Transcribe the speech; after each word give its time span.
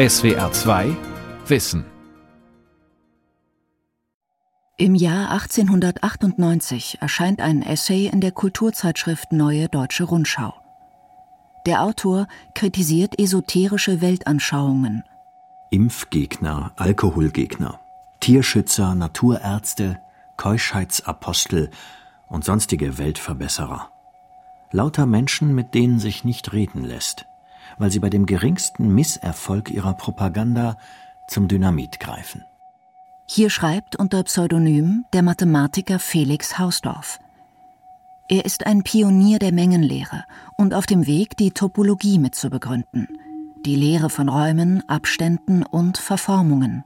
SWR 0.00 0.50
2 0.50 0.96
Wissen 1.46 1.84
Im 4.78 4.94
Jahr 4.94 5.30
1898 5.30 7.02
erscheint 7.02 7.42
ein 7.42 7.60
Essay 7.60 8.06
in 8.06 8.22
der 8.22 8.32
Kulturzeitschrift 8.32 9.30
Neue 9.32 9.68
Deutsche 9.68 10.04
Rundschau. 10.04 10.54
Der 11.66 11.82
Autor 11.82 12.28
kritisiert 12.54 13.20
esoterische 13.20 14.00
Weltanschauungen. 14.00 15.04
Impfgegner, 15.70 16.72
Alkoholgegner, 16.76 17.78
Tierschützer, 18.20 18.94
Naturärzte, 18.94 20.00
Keuschheitsapostel 20.38 21.68
und 22.26 22.46
sonstige 22.46 22.96
Weltverbesserer. 22.96 23.90
Lauter 24.72 25.04
Menschen, 25.04 25.54
mit 25.54 25.74
denen 25.74 25.98
sich 25.98 26.24
nicht 26.24 26.54
reden 26.54 26.84
lässt, 26.84 27.26
weil 27.80 27.90
sie 27.90 27.98
bei 27.98 28.10
dem 28.10 28.26
geringsten 28.26 28.94
Misserfolg 28.94 29.70
ihrer 29.70 29.94
Propaganda 29.94 30.76
zum 31.26 31.48
Dynamit 31.48 31.98
greifen. 31.98 32.44
Hier 33.26 33.48
schreibt 33.48 33.96
unter 33.96 34.22
Pseudonym 34.24 35.04
der 35.12 35.22
Mathematiker 35.22 35.98
Felix 35.98 36.58
Hausdorff. 36.58 37.18
Er 38.28 38.44
ist 38.44 38.66
ein 38.66 38.82
Pionier 38.82 39.38
der 39.38 39.52
Mengenlehre 39.52 40.24
und 40.56 40.74
auf 40.74 40.86
dem 40.86 41.06
Weg, 41.06 41.36
die 41.36 41.52
Topologie 41.52 42.18
mitzubegründen, 42.18 43.08
die 43.64 43.76
Lehre 43.76 44.10
von 44.10 44.28
Räumen, 44.28 44.88
Abständen 44.88 45.62
und 45.62 45.96
Verformungen. 45.96 46.84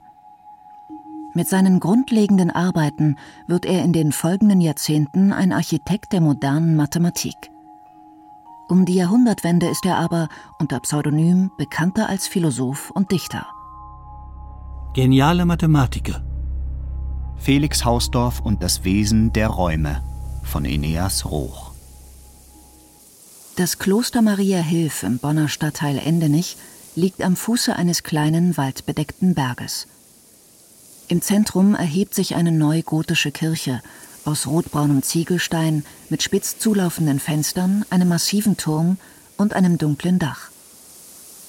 Mit 1.33 1.49
seinen 1.49 1.81
grundlegenden 1.81 2.51
Arbeiten 2.51 3.17
wird 3.47 3.65
er 3.65 3.83
in 3.83 3.91
den 3.91 4.13
folgenden 4.13 4.61
Jahrzehnten 4.61 5.33
ein 5.33 5.51
Architekt 5.51 6.13
der 6.13 6.21
modernen 6.21 6.75
Mathematik. 6.77 7.51
Um 8.67 8.85
die 8.85 8.95
Jahrhundertwende 8.95 9.67
ist 9.67 9.85
er 9.85 9.97
aber 9.97 10.27
unter 10.59 10.79
Pseudonym 10.79 11.51
bekannter 11.57 12.09
als 12.09 12.27
Philosoph 12.27 12.89
und 12.91 13.11
Dichter. 13.11 13.45
Geniale 14.93 15.45
Mathematiker 15.45 16.23
Felix 17.37 17.85
Hausdorff 17.85 18.39
und 18.39 18.63
das 18.63 18.83
Wesen 18.83 19.31
der 19.33 19.49
Räume 19.49 20.01
von 20.43 20.65
Eneas 20.65 21.25
Roch. 21.25 21.73
Das 23.55 23.77
Kloster 23.77 24.23
Maria 24.23 24.59
Hilf 24.59 25.03
im 25.03 25.19
Bonner 25.19 25.47
Stadtteil 25.47 25.99
Endenich 25.99 26.57
liegt 26.95 27.21
am 27.21 27.35
Fuße 27.35 27.75
eines 27.75 28.01
kleinen 28.01 28.57
waldbedeckten 28.57 29.35
Berges. 29.35 29.87
Im 31.07 31.21
Zentrum 31.21 31.75
erhebt 31.75 32.15
sich 32.15 32.35
eine 32.35 32.51
neugotische 32.51 33.31
Kirche 33.31 33.81
aus 34.25 34.47
rotbraunem 34.47 35.03
Ziegelstein 35.03 35.85
mit 36.09 36.23
spitz 36.23 36.57
zulaufenden 36.57 37.19
Fenstern, 37.19 37.85
einem 37.89 38.09
massiven 38.09 38.57
Turm 38.57 38.97
und 39.37 39.53
einem 39.53 39.77
dunklen 39.77 40.19
Dach. 40.19 40.49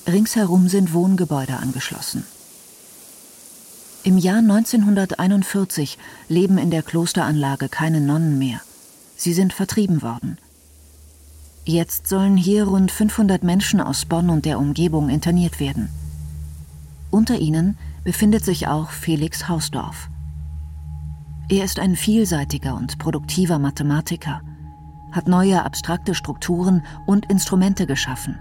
Ringsherum 0.06 0.68
sind 0.68 0.92
Wohngebäude 0.92 1.56
angeschlossen. 1.56 2.24
Im 4.04 4.18
Jahr 4.18 4.38
1941 4.38 5.98
leben 6.28 6.58
in 6.58 6.70
der 6.70 6.82
Klosteranlage 6.82 7.68
keine 7.68 8.00
Nonnen 8.00 8.38
mehr. 8.38 8.60
Sie 9.16 9.32
sind 9.32 9.52
vertrieben 9.52 10.02
worden. 10.02 10.38
Jetzt 11.64 12.06
sollen 12.06 12.36
hier 12.36 12.64
rund 12.64 12.92
500 12.92 13.42
Menschen 13.42 13.80
aus 13.80 14.04
Bonn 14.04 14.30
und 14.30 14.44
der 14.44 14.60
Umgebung 14.60 15.08
interniert 15.08 15.58
werden. 15.58 15.88
Unter 17.10 17.38
ihnen 17.38 17.76
befindet 18.04 18.44
sich 18.44 18.68
auch 18.68 18.90
Felix 18.90 19.48
Hausdorff. 19.48 20.08
Er 21.48 21.64
ist 21.64 21.78
ein 21.78 21.96
vielseitiger 21.96 22.76
und 22.76 22.98
produktiver 22.98 23.58
Mathematiker, 23.58 24.40
hat 25.12 25.28
neue 25.28 25.64
abstrakte 25.64 26.14
Strukturen 26.14 26.84
und 27.06 27.30
Instrumente 27.30 27.86
geschaffen 27.86 28.38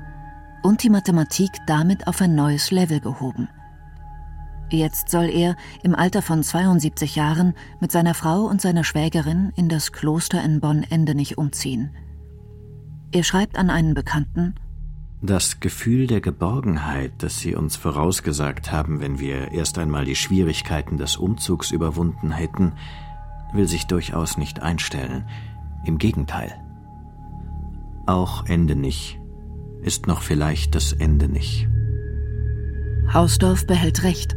und 0.64 0.84
die 0.84 0.89
Mathematik 0.89 1.52
damit 1.67 2.08
auf 2.08 2.22
ein 2.22 2.36
neues 2.36 2.72
Level 2.72 3.00
gehoben– 3.00 3.47
Jetzt 4.72 5.09
soll 5.09 5.30
er 5.30 5.56
im 5.84 5.94
Alter 5.94 6.22
von 6.22 6.42
72 6.42 7.16
Jahren 7.16 7.53
mit 7.80 7.92
seiner 7.92 8.16
Frau 8.16 8.45
und 8.45 8.62
seiner 8.62 8.84
Schwägerin 8.84 9.52
in 9.56 9.69
das 9.69 9.91
Kloster 9.91 10.44
in 10.44 10.59
Bonn-Endenich 10.59 11.38
umziehen. 11.38 11.91
Er 13.12 13.24
schreibt 13.24 13.58
an 13.58 13.69
einen 13.69 13.94
Bekannten, 13.94 14.56
das 15.22 15.59
Gefühl 15.59 16.08
der 16.08 16.22
Geborgenheit, 16.22 17.13
das 17.19 17.40
Sie 17.40 17.56
uns 17.56 17.78
vorausgesagt 17.78 18.72
haben, 18.72 19.00
wenn 19.00 19.18
wir 19.18 19.53
erst 19.53 19.79
einmal 19.79 20.06
die 20.06 20.16
Schwierigkeiten 20.16 20.97
des 20.97 21.16
Umzugs 21.16 21.72
überwunden 21.72 22.31
hätten, 22.31 22.74
will 23.55 23.67
sich 23.67 23.88
durchaus 23.88 24.38
nicht 24.38 24.61
einstellen. 24.61 25.25
Im 25.85 25.97
Gegenteil. 25.97 26.53
Auch 28.05 28.45
Ende 28.45 28.75
nicht 28.75 29.19
ist 29.81 30.07
noch 30.07 30.21
vielleicht 30.21 30.73
das 30.73 30.93
Ende 30.93 31.27
nicht. 31.29 31.67
Hausdorff 33.13 33.67
behält 33.67 34.03
Recht. 34.03 34.35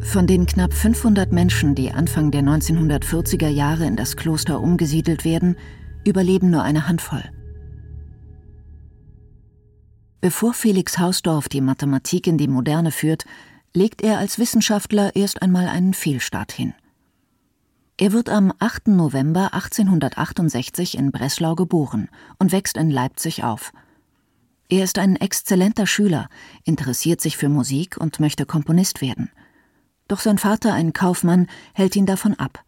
Von 0.00 0.26
den 0.26 0.46
knapp 0.46 0.74
500 0.74 1.30
Menschen, 1.32 1.76
die 1.76 1.92
Anfang 1.92 2.32
der 2.32 2.42
1940er 2.42 3.48
Jahre 3.48 3.86
in 3.86 3.94
das 3.94 4.16
Kloster 4.16 4.60
umgesiedelt 4.60 5.24
werden, 5.24 5.56
überleben 6.04 6.50
nur 6.50 6.64
eine 6.64 6.88
Handvoll. 6.88 7.22
Bevor 10.20 10.52
Felix 10.52 10.98
Hausdorff 10.98 11.48
die 11.48 11.60
Mathematik 11.60 12.26
in 12.26 12.38
die 12.38 12.48
Moderne 12.48 12.90
führt, 12.90 13.24
legt 13.74 14.02
er 14.02 14.18
als 14.18 14.38
Wissenschaftler 14.38 15.14
erst 15.14 15.42
einmal 15.42 15.68
einen 15.68 15.94
Fehlstart 15.94 16.52
hin. 16.52 16.74
Er 18.02 18.12
wird 18.12 18.28
am 18.28 18.52
8. 18.58 18.88
November 18.88 19.54
1868 19.54 20.98
in 20.98 21.12
Breslau 21.12 21.54
geboren 21.54 22.08
und 22.38 22.50
wächst 22.50 22.76
in 22.76 22.90
Leipzig 22.90 23.44
auf. 23.44 23.72
Er 24.68 24.82
ist 24.82 24.98
ein 24.98 25.14
exzellenter 25.14 25.86
Schüler, 25.86 26.28
interessiert 26.64 27.20
sich 27.20 27.36
für 27.36 27.48
Musik 27.48 27.96
und 27.96 28.18
möchte 28.18 28.44
Komponist 28.44 29.00
werden– 29.00 29.30
doch 30.12 30.20
sein 30.20 30.36
Vater, 30.36 30.74
ein 30.74 30.92
Kaufmann, 30.92 31.46
hält 31.72 31.96
ihn 31.96 32.04
davon 32.04 32.34
ab. 32.34 32.62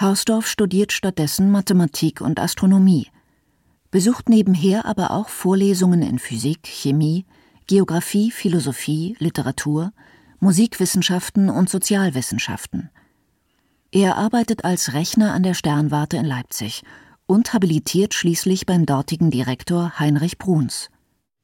Hausdorff 0.00 0.46
studiert 0.46 0.90
stattdessen 0.90 1.50
Mathematik 1.50 2.22
und 2.22 2.40
Astronomie, 2.40 3.08
besucht 3.90 4.30
nebenher 4.30 4.86
aber 4.86 5.10
auch 5.10 5.28
Vorlesungen 5.28 6.00
in 6.00 6.18
Physik, 6.18 6.60
Chemie, 6.66 7.26
Geographie, 7.66 8.30
Philosophie, 8.30 9.14
Literatur, 9.18 9.92
Musikwissenschaften 10.40 11.50
und 11.50 11.68
Sozialwissenschaften. 11.68 12.88
Er 13.92 14.16
arbeitet 14.16 14.64
als 14.64 14.94
Rechner 14.94 15.32
an 15.32 15.44
der 15.44 15.54
Sternwarte 15.54 16.16
in 16.16 16.24
Leipzig 16.24 16.82
und 17.26 17.52
habilitiert 17.52 18.14
schließlich 18.14 18.66
beim 18.66 18.86
dortigen 18.86 19.30
Direktor 19.30 19.98
Heinrich 19.98 20.38
Bruns 20.38 20.90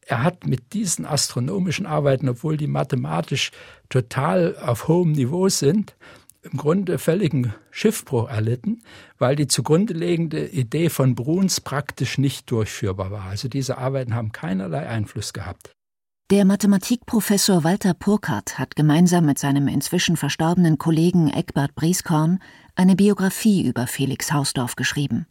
er 0.09 0.23
hat 0.23 0.47
mit 0.47 0.73
diesen 0.73 1.05
astronomischen 1.05 1.85
Arbeiten, 1.85 2.29
obwohl 2.31 2.57
die 2.57 2.67
mathematisch 2.67 3.51
total 3.91 4.57
auf 4.57 4.89
hohem 4.89 5.13
Niveau 5.13 5.51
sind, 5.51 5.97
im 6.43 6.57
Grunde 6.57 6.99
völligen 6.99 7.55
Schiffbruch 7.71 8.31
erlitten, 8.31 8.83
weil 9.19 9.37
die 9.37 9.49
zugrunde 9.49 9.93
liegende 9.93 10.49
Idee 10.49 10.89
von 10.89 11.15
Bruns 11.15 11.61
praktisch 11.61 12.17
nicht 12.17 12.51
durchführbar 12.51 13.11
war. 13.11 13.25
Also 13.25 13.49
diese 13.49 13.77
Arbeiten 13.77 14.15
haben 14.15 14.33
keinerlei 14.33 14.89
Einfluss 14.89 15.35
gehabt. 15.35 15.73
Der 16.31 16.45
Mathematikprofessor 16.45 17.65
Walter 17.65 17.95
Purkart 17.95 18.59
hat 18.59 18.77
gemeinsam 18.77 19.25
mit 19.25 19.39
seinem 19.39 19.67
inzwischen 19.67 20.19
verstorbenen 20.19 20.77
Kollegen 20.77 21.31
Eckbert 21.31 21.75
Brieskorn 21.75 22.41
eine 22.75 22.97
Biografie 22.97 23.67
über 23.67 23.87
Felix 23.87 24.31
Hausdorff 24.31 24.77
geschrieben. 24.77 25.27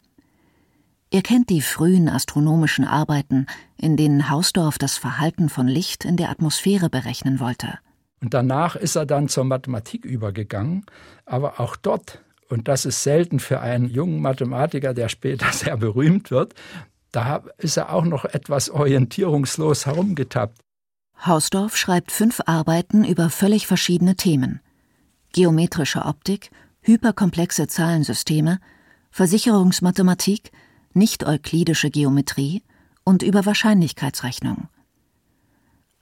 Er 1.12 1.22
kennt 1.22 1.52
die 1.52 1.62
frühen 1.62 2.10
astronomischen 2.10 2.84
Arbeiten, 2.84 3.46
in 3.78 3.96
denen 3.96 4.32
Hausdorff 4.32 4.80
das 4.80 4.98
Verhalten 4.98 5.50
von 5.50 5.68
Licht 5.68 6.04
in 6.04 6.18
der 6.18 6.32
Atmosphäre 6.32 6.90
berechnen 6.90 7.40
wollte. 7.40 7.78
Und 8.20 8.34
danach 8.34 8.76
ist 8.76 8.96
er 8.96 9.06
dann 9.06 9.30
zur 9.30 9.44
Mathematik 9.44 10.04
übergegangen, 10.04 10.84
aber 11.28 11.60
auch 11.60 11.76
dort, 11.76 12.24
und 12.50 12.68
das 12.68 12.86
ist 12.86 13.04
selten 13.04 13.40
für 13.40 13.60
einen 13.60 13.88
jungen 13.88 14.20
Mathematiker, 14.20 14.96
der 14.96 15.10
später 15.10 15.46
sehr 15.52 15.78
berühmt 15.78 16.32
wird, 16.32 16.56
da 17.12 17.44
ist 17.60 17.78
er 17.78 17.94
auch 17.94 18.04
noch 18.04 18.26
etwas 18.26 18.72
orientierungslos 18.72 19.86
herumgetappt. 19.86 20.58
Hausdorff 21.26 21.76
schreibt 21.76 22.12
fünf 22.12 22.42
Arbeiten 22.46 23.04
über 23.04 23.30
völlig 23.30 23.68
verschiedene 23.68 24.16
Themen. 24.16 24.62
Geometrische 25.34 26.06
Optik, 26.06 26.52
hyperkomplexe 26.82 27.68
Zahlensysteme, 27.68 28.60
Versicherungsmathematik, 29.12 30.52
nicht-euklidische 30.94 31.90
Geometrie 31.90 32.64
und 33.04 33.24
über 33.24 33.46
Wahrscheinlichkeitsrechnung. 33.46 34.70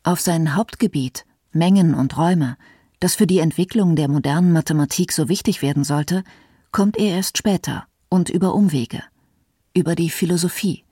Auf 0.03 0.21
sein 0.21 0.55
Hauptgebiet 0.55 1.25
Mengen 1.51 1.95
und 1.95 2.17
Räume, 2.17 2.57
das 2.99 3.15
für 3.15 3.27
die 3.27 3.39
Entwicklung 3.39 3.95
der 3.95 4.09
modernen 4.09 4.51
Mathematik 4.51 5.11
so 5.11 5.29
wichtig 5.29 5.61
werden 5.61 5.83
sollte, 5.83 6.23
kommt 6.71 6.97
er 6.97 7.15
erst 7.15 7.37
später 7.37 7.87
und 8.09 8.29
über 8.29 8.53
Umwege, 8.53 9.03
über 9.73 9.95
die 9.95 10.09
Philosophie. 10.09 10.84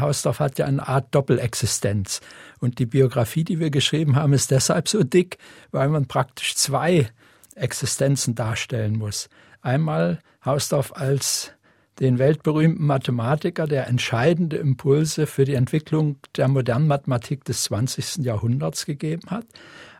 Hausdorff 0.00 0.40
hat 0.40 0.58
ja 0.58 0.66
eine 0.66 0.86
Art 0.86 1.14
Doppelexistenz. 1.14 2.20
Und 2.58 2.78
die 2.78 2.86
Biografie, 2.86 3.44
die 3.44 3.58
wir 3.58 3.70
geschrieben 3.70 4.16
haben, 4.16 4.32
ist 4.32 4.50
deshalb 4.50 4.88
so 4.88 5.02
dick, 5.02 5.38
weil 5.70 5.88
man 5.88 6.06
praktisch 6.06 6.54
zwei 6.56 7.10
Existenzen 7.54 8.34
darstellen 8.34 8.96
muss. 8.96 9.28
Einmal 9.62 10.20
Hausdorff 10.44 10.96
als 10.96 11.52
den 12.00 12.18
weltberühmten 12.18 12.86
Mathematiker, 12.86 13.66
der 13.66 13.86
entscheidende 13.86 14.56
Impulse 14.56 15.26
für 15.26 15.44
die 15.44 15.54
Entwicklung 15.54 16.16
der 16.36 16.48
modernen 16.48 16.86
Mathematik 16.86 17.44
des 17.44 17.64
20. 17.64 18.24
Jahrhunderts 18.24 18.86
gegeben 18.86 19.30
hat, 19.30 19.44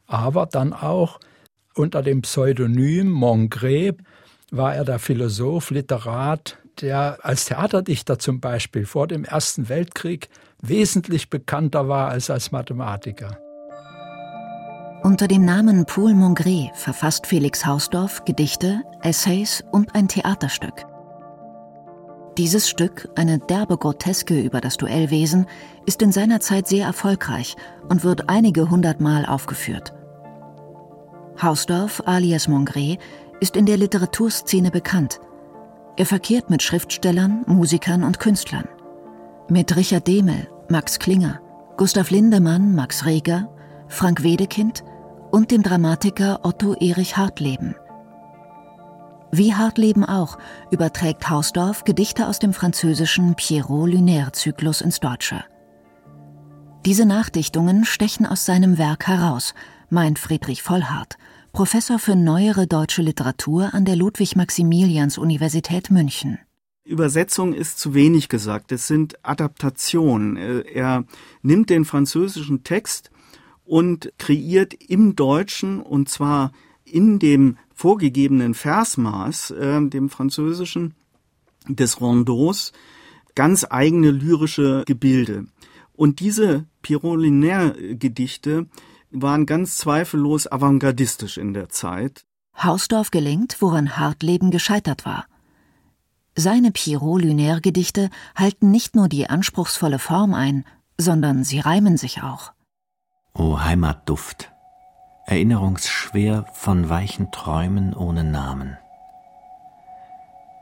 aber 0.06 0.46
dann 0.46 0.72
auch 0.72 1.20
unter 1.74 2.02
dem 2.02 2.22
Pseudonym 2.22 3.12
Mongré 3.12 3.96
war 4.50 4.74
er 4.74 4.84
der 4.84 4.98
Philosoph, 4.98 5.70
Literat, 5.70 6.58
der 6.82 7.18
als 7.22 7.46
Theaterdichter 7.46 8.18
zum 8.18 8.40
Beispiel 8.40 8.86
vor 8.86 9.06
dem 9.06 9.24
Ersten 9.24 9.68
Weltkrieg 9.68 10.28
wesentlich 10.60 11.30
bekannter 11.30 11.88
war 11.88 12.08
als 12.08 12.30
als 12.30 12.52
Mathematiker. 12.52 13.38
Unter 15.02 15.28
dem 15.28 15.44
Namen 15.46 15.86
Paul 15.86 16.12
Mongré 16.12 16.74
verfasst 16.74 17.26
Felix 17.26 17.64
Hausdorff 17.64 18.24
Gedichte, 18.26 18.82
Essays 19.02 19.64
und 19.72 19.94
ein 19.94 20.08
Theaterstück. 20.08 20.84
Dieses 22.36 22.68
Stück, 22.68 23.08
eine 23.16 23.38
derbe 23.38 23.76
Groteske 23.76 24.40
über 24.40 24.60
das 24.60 24.76
Duellwesen, 24.76 25.46
ist 25.86 26.02
in 26.02 26.12
seiner 26.12 26.40
Zeit 26.40 26.68
sehr 26.68 26.86
erfolgreich 26.86 27.56
und 27.88 28.04
wird 28.04 28.28
einige 28.28 28.68
hundertmal 28.68 29.24
aufgeführt. 29.24 29.94
Hausdorff 31.40 32.02
alias 32.06 32.48
Mongré 32.48 32.98
ist 33.40 33.56
in 33.56 33.64
der 33.64 33.78
Literaturszene 33.78 34.70
bekannt. 34.70 35.20
Er 36.00 36.06
verkehrt 36.06 36.48
mit 36.48 36.62
Schriftstellern, 36.62 37.44
Musikern 37.46 38.04
und 38.04 38.18
Künstlern. 38.18 38.66
Mit 39.50 39.76
Richard 39.76 40.06
Demel, 40.06 40.48
Max 40.70 40.98
Klinger, 40.98 41.42
Gustav 41.76 42.08
Lindemann, 42.08 42.74
Max 42.74 43.04
Reger, 43.04 43.52
Frank 43.86 44.22
Wedekind 44.22 44.82
und 45.30 45.50
dem 45.50 45.62
Dramatiker 45.62 46.40
Otto 46.42 46.72
Erich 46.72 47.18
Hartleben. 47.18 47.74
Wie 49.30 49.54
Hartleben 49.54 50.06
auch 50.06 50.38
überträgt 50.70 51.28
Hausdorff 51.28 51.84
Gedichte 51.84 52.28
aus 52.28 52.38
dem 52.38 52.54
französischen 52.54 53.34
Pierrot-Lunaire-Zyklus 53.34 54.80
ins 54.80 55.00
Deutsche. 55.00 55.44
Diese 56.86 57.04
Nachdichtungen 57.04 57.84
stechen 57.84 58.24
aus 58.24 58.46
seinem 58.46 58.78
Werk 58.78 59.06
heraus, 59.06 59.52
meint 59.90 60.18
Friedrich 60.18 60.62
Vollhardt, 60.62 61.18
Professor 61.52 61.98
für 61.98 62.14
neuere 62.14 62.68
deutsche 62.68 63.02
Literatur 63.02 63.74
an 63.74 63.84
der 63.84 63.96
Ludwig-Maximilians-Universität 63.96 65.90
München. 65.90 66.38
Übersetzung 66.84 67.54
ist 67.54 67.78
zu 67.78 67.92
wenig 67.92 68.28
gesagt. 68.28 68.70
Es 68.72 68.86
sind 68.86 69.24
Adaptationen. 69.24 70.36
Äh, 70.36 70.60
er 70.60 71.04
nimmt 71.42 71.70
den 71.70 71.84
französischen 71.84 72.62
Text 72.62 73.10
und 73.64 74.12
kreiert 74.16 74.74
im 74.74 75.16
Deutschen 75.16 75.80
und 75.80 76.08
zwar 76.08 76.52
in 76.84 77.18
dem 77.18 77.58
vorgegebenen 77.74 78.54
Versmaß, 78.54 79.50
äh, 79.50 79.88
dem 79.88 80.08
französischen 80.08 80.94
des 81.68 82.00
Rondeaus, 82.00 82.72
ganz 83.34 83.66
eigene 83.68 84.10
lyrische 84.12 84.84
Gebilde. 84.86 85.46
Und 85.92 86.20
diese 86.20 86.66
Pirolinaire-Gedichte 86.82 88.66
waren 89.10 89.46
ganz 89.46 89.76
zweifellos 89.76 90.50
avantgardistisch 90.50 91.38
in 91.38 91.54
der 91.54 91.68
Zeit. 91.68 92.24
Hausdorff 92.56 93.10
gelingt, 93.10 93.56
woran 93.60 93.96
Hartleben 93.96 94.50
gescheitert 94.50 95.04
war. 95.04 95.26
Seine 96.36 96.70
Pierrot-Lunaire-Gedichte 96.70 98.10
halten 98.36 98.70
nicht 98.70 98.94
nur 98.94 99.08
die 99.08 99.28
anspruchsvolle 99.28 99.98
Form 99.98 100.34
ein, 100.34 100.64
sondern 100.96 101.44
sie 101.44 101.60
reimen 101.60 101.96
sich 101.96 102.22
auch. 102.22 102.52
O 103.34 103.60
Heimatduft, 103.60 104.52
erinnerungsschwer 105.26 106.46
von 106.52 106.88
weichen 106.88 107.30
Träumen 107.30 107.94
ohne 107.94 108.24
Namen. 108.24 108.76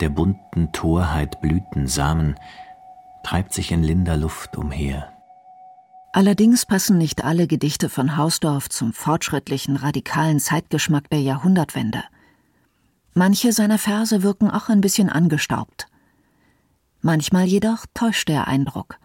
Der 0.00 0.10
bunten 0.10 0.72
Torheit 0.72 1.40
Blütensamen 1.40 2.36
treibt 3.24 3.52
sich 3.52 3.72
in 3.72 3.82
linder 3.82 4.16
Luft 4.16 4.56
umher. 4.56 5.12
Allerdings 6.18 6.66
passen 6.66 6.98
nicht 6.98 7.22
alle 7.22 7.46
Gedichte 7.46 7.88
von 7.88 8.16
Hausdorff 8.16 8.68
zum 8.68 8.92
fortschrittlichen, 8.92 9.76
radikalen 9.76 10.40
Zeitgeschmack 10.40 11.08
der 11.10 11.20
Jahrhundertwende. 11.20 12.02
Manche 13.14 13.52
seiner 13.52 13.78
Verse 13.78 14.24
wirken 14.24 14.50
auch 14.50 14.68
ein 14.68 14.80
bisschen 14.80 15.10
angestaubt. 15.10 15.86
Manchmal 17.02 17.44
jedoch 17.44 17.86
täuscht 17.94 18.28
der 18.28 18.48
Eindruck. 18.48 18.98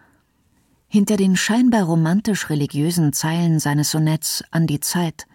Hinter 0.88 1.16
den 1.16 1.36
scheinbar 1.36 1.84
romantisch-religiösen 1.84 3.12
Zeilen 3.12 3.60
seines 3.60 3.92
Sonetts 3.92 4.42
An 4.50 4.66
die 4.66 4.80
Zeit 4.80 5.28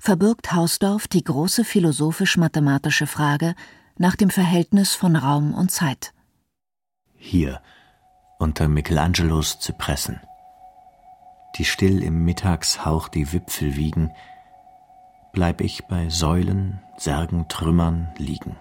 verbirgt 0.00 0.52
Hausdorff 0.52 1.06
die 1.06 1.22
große 1.22 1.62
philosophisch-mathematische 1.62 3.06
Frage 3.06 3.54
nach 3.98 4.16
dem 4.16 4.30
Verhältnis 4.30 4.96
von 4.96 5.14
Raum 5.14 5.54
und 5.54 5.70
Zeit. 5.70 6.12
Hier, 7.14 7.60
unter 8.40 8.66
Michelangelos 8.66 9.60
Zypressen 9.60 10.18
die 11.60 11.66
still 11.66 12.02
im 12.02 12.24
Mittagshauch 12.24 13.08
die 13.08 13.34
Wipfel 13.34 13.76
wiegen, 13.76 14.14
bleib 15.34 15.60
ich 15.60 15.84
bei 15.84 16.08
Säulen, 16.08 16.80
Särgen, 16.96 17.48
Trümmern 17.48 18.08
liegen. 18.16 18.56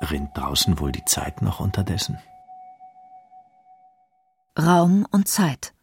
Rinnt 0.00 0.30
draußen 0.36 0.78
wohl 0.78 0.92
die 0.92 1.04
Zeit 1.06 1.42
noch 1.42 1.58
unterdessen? 1.58 2.18
Raum 4.56 5.04
und 5.10 5.26
Zeit. 5.26 5.74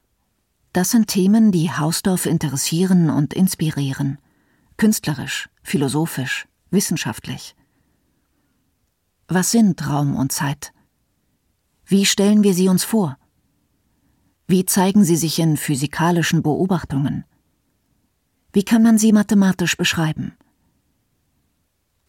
Das 0.71 0.91
sind 0.91 1.07
Themen, 1.07 1.51
die 1.51 1.69
Hausdorff 1.69 2.25
interessieren 2.25 3.09
und 3.09 3.33
inspirieren. 3.33 4.19
Künstlerisch, 4.77 5.49
philosophisch, 5.63 6.47
wissenschaftlich. 6.69 7.57
Was 9.27 9.51
sind 9.51 9.85
Raum 9.85 10.15
und 10.15 10.31
Zeit? 10.31 10.71
Wie 11.85 12.05
stellen 12.05 12.43
wir 12.43 12.53
sie 12.53 12.69
uns 12.69 12.85
vor? 12.85 13.17
Wie 14.51 14.65
zeigen 14.65 15.05
sie 15.05 15.15
sich 15.15 15.39
in 15.39 15.55
physikalischen 15.55 16.43
Beobachtungen? 16.43 17.23
Wie 18.51 18.63
kann 18.63 18.83
man 18.83 18.97
sie 18.97 19.13
mathematisch 19.13 19.77
beschreiben? 19.77 20.33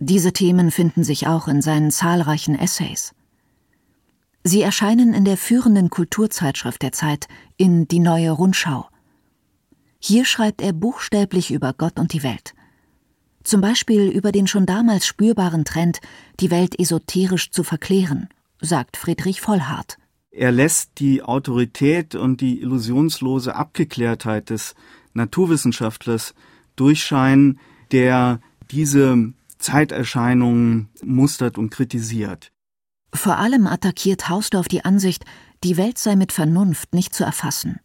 Diese 0.00 0.32
Themen 0.32 0.72
finden 0.72 1.04
sich 1.04 1.28
auch 1.28 1.46
in 1.46 1.62
seinen 1.62 1.92
zahlreichen 1.92 2.58
Essays. 2.58 3.14
Sie 4.42 4.60
erscheinen 4.60 5.14
in 5.14 5.24
der 5.24 5.36
führenden 5.36 5.88
Kulturzeitschrift 5.88 6.82
der 6.82 6.90
Zeit, 6.90 7.28
in 7.58 7.86
Die 7.86 8.00
neue 8.00 8.32
Rundschau. 8.32 8.88
Hier 10.00 10.24
schreibt 10.24 10.62
er 10.62 10.72
buchstäblich 10.72 11.52
über 11.52 11.72
Gott 11.72 12.00
und 12.00 12.12
die 12.12 12.24
Welt. 12.24 12.54
Zum 13.44 13.60
Beispiel 13.60 14.08
über 14.08 14.32
den 14.32 14.48
schon 14.48 14.66
damals 14.66 15.06
spürbaren 15.06 15.64
Trend, 15.64 16.00
die 16.40 16.50
Welt 16.50 16.76
esoterisch 16.76 17.52
zu 17.52 17.62
verklären, 17.62 18.28
sagt 18.60 18.96
Friedrich 18.96 19.40
Vollhardt. 19.40 19.96
Er 20.32 20.50
lässt 20.50 20.98
die 20.98 21.22
Autorität 21.22 22.14
und 22.14 22.40
die 22.40 22.62
illusionslose 22.62 23.54
Abgeklärtheit 23.54 24.48
des 24.48 24.74
Naturwissenschaftlers 25.12 26.34
durchscheinen, 26.74 27.60
der 27.92 28.40
diese 28.70 29.34
Zeiterscheinungen 29.58 30.88
mustert 31.04 31.58
und 31.58 31.68
kritisiert. 31.68 32.50
Vor 33.14 33.36
allem 33.36 33.66
attackiert 33.66 34.30
Hausdorff 34.30 34.68
die 34.68 34.86
Ansicht, 34.86 35.26
die 35.64 35.76
Welt 35.76 35.98
sei 35.98 36.16
mit 36.16 36.32
Vernunft 36.32 36.94
nicht 36.94 37.14
zu 37.14 37.24
erfassen. 37.24 37.78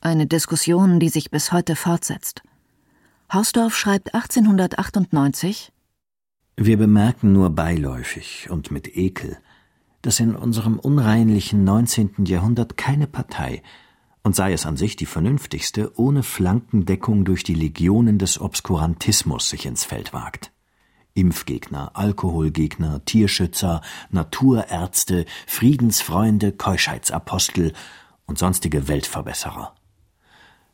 Eine 0.00 0.26
Diskussion, 0.26 0.98
die 0.98 1.08
sich 1.08 1.30
bis 1.30 1.52
heute 1.52 1.76
fortsetzt. 1.76 2.42
Hausdorff 3.32 3.76
schreibt 3.76 4.14
1898 4.14 5.72
Wir 6.56 6.76
bemerken 6.76 7.32
nur 7.32 7.50
beiläufig 7.50 8.48
und 8.50 8.72
mit 8.72 8.96
Ekel, 8.96 9.38
dass 10.06 10.20
in 10.20 10.36
unserem 10.36 10.78
unreinlichen 10.78 11.64
19. 11.64 12.26
Jahrhundert 12.26 12.76
keine 12.76 13.08
Partei, 13.08 13.62
und 14.22 14.36
sei 14.36 14.52
es 14.52 14.64
an 14.64 14.76
sich 14.76 14.94
die 14.94 15.06
vernünftigste, 15.06 15.92
ohne 15.98 16.22
Flankendeckung 16.22 17.24
durch 17.24 17.42
die 17.42 17.54
Legionen 17.54 18.18
des 18.18 18.40
Obskurantismus 18.40 19.48
sich 19.48 19.66
ins 19.66 19.84
Feld 19.84 20.12
wagt. 20.12 20.52
Impfgegner, 21.14 21.90
Alkoholgegner, 21.94 23.04
Tierschützer, 23.04 23.82
Naturärzte, 24.10 25.26
Friedensfreunde, 25.46 26.52
Keuschheitsapostel 26.52 27.72
und 28.26 28.38
sonstige 28.38 28.86
Weltverbesserer. 28.86 29.74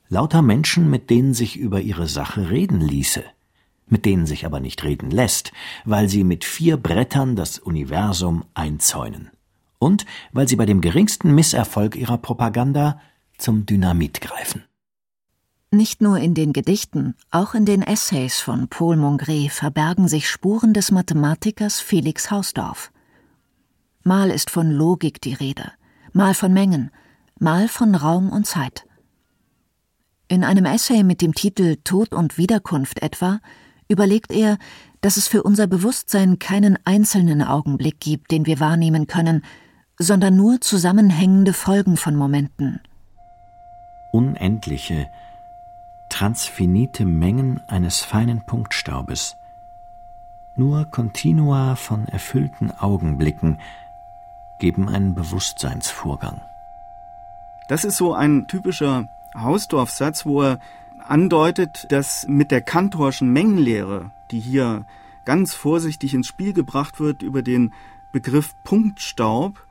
Lauter 0.08 0.42
Menschen, 0.42 0.90
mit 0.90 1.08
denen 1.08 1.32
sich 1.32 1.56
über 1.56 1.80
ihre 1.80 2.06
Sache 2.06 2.50
reden 2.50 2.82
ließe, 2.82 3.24
mit 3.86 4.04
denen 4.04 4.26
sich 4.26 4.46
aber 4.46 4.60
nicht 4.60 4.84
reden 4.84 5.10
lässt, 5.10 5.52
weil 5.84 6.08
sie 6.08 6.24
mit 6.24 6.44
vier 6.44 6.76
Brettern 6.76 7.36
das 7.36 7.58
Universum 7.58 8.44
einzäunen 8.54 9.30
und 9.78 10.06
weil 10.32 10.48
sie 10.48 10.56
bei 10.56 10.66
dem 10.66 10.80
geringsten 10.80 11.34
Misserfolg 11.34 11.96
ihrer 11.96 12.18
Propaganda 12.18 13.00
zum 13.36 13.66
Dynamit 13.66 14.20
greifen. 14.20 14.64
Nicht 15.74 16.02
nur 16.02 16.18
in 16.18 16.34
den 16.34 16.52
Gedichten, 16.52 17.14
auch 17.30 17.54
in 17.54 17.64
den 17.64 17.82
Essays 17.82 18.40
von 18.40 18.68
Paul 18.68 18.96
Mongré 18.96 19.50
verbergen 19.50 20.06
sich 20.06 20.28
Spuren 20.28 20.74
des 20.74 20.90
Mathematikers 20.90 21.80
Felix 21.80 22.30
Hausdorff. 22.30 22.92
Mal 24.04 24.30
ist 24.30 24.50
von 24.50 24.70
Logik 24.70 25.20
die 25.20 25.32
Rede, 25.32 25.72
mal 26.12 26.34
von 26.34 26.52
Mengen, 26.52 26.90
mal 27.38 27.68
von 27.68 27.94
Raum 27.94 28.30
und 28.30 28.46
Zeit. 28.46 28.86
In 30.28 30.44
einem 30.44 30.66
Essay 30.66 31.02
mit 31.02 31.22
dem 31.22 31.34
Titel 31.34 31.76
Tod 31.84 32.12
und 32.12 32.38
Wiederkunft 32.38 33.02
etwa 33.02 33.40
überlegt 33.92 34.32
er, 34.32 34.58
dass 35.00 35.16
es 35.16 35.28
für 35.28 35.42
unser 35.42 35.66
Bewusstsein 35.66 36.38
keinen 36.38 36.78
einzelnen 36.84 37.42
Augenblick 37.42 38.00
gibt, 38.00 38.30
den 38.30 38.46
wir 38.46 38.58
wahrnehmen 38.58 39.06
können, 39.06 39.44
sondern 39.98 40.36
nur 40.36 40.60
zusammenhängende 40.60 41.52
Folgen 41.52 41.96
von 41.96 42.16
Momenten. 42.16 42.80
Unendliche, 44.12 45.08
transfinite 46.08 47.04
Mengen 47.04 47.60
eines 47.68 48.00
feinen 48.00 48.44
Punktstaubes. 48.46 49.36
Nur 50.56 50.84
Kontinua 50.84 51.76
von 51.76 52.06
erfüllten 52.08 52.70
Augenblicken 52.70 53.58
geben 54.58 54.88
einen 54.88 55.14
Bewusstseinsvorgang. 55.14 56.40
Das 57.68 57.84
ist 57.84 57.96
so 57.96 58.12
ein 58.12 58.46
typischer 58.48 59.08
Hausdorf-Satz, 59.34 60.26
wo 60.26 60.42
er 60.42 60.58
andeutet, 61.08 61.86
dass 61.90 62.26
mit 62.28 62.50
der 62.50 62.60
Kantorschen 62.60 63.32
Mengenlehre, 63.32 64.12
die 64.30 64.40
hier 64.40 64.86
ganz 65.24 65.54
vorsichtig 65.54 66.14
ins 66.14 66.26
Spiel 66.26 66.52
gebracht 66.52 67.00
wird 67.00 67.22
über 67.22 67.42
den 67.42 67.72
Begriff 68.12 68.52
Punktstaub, 68.64 69.64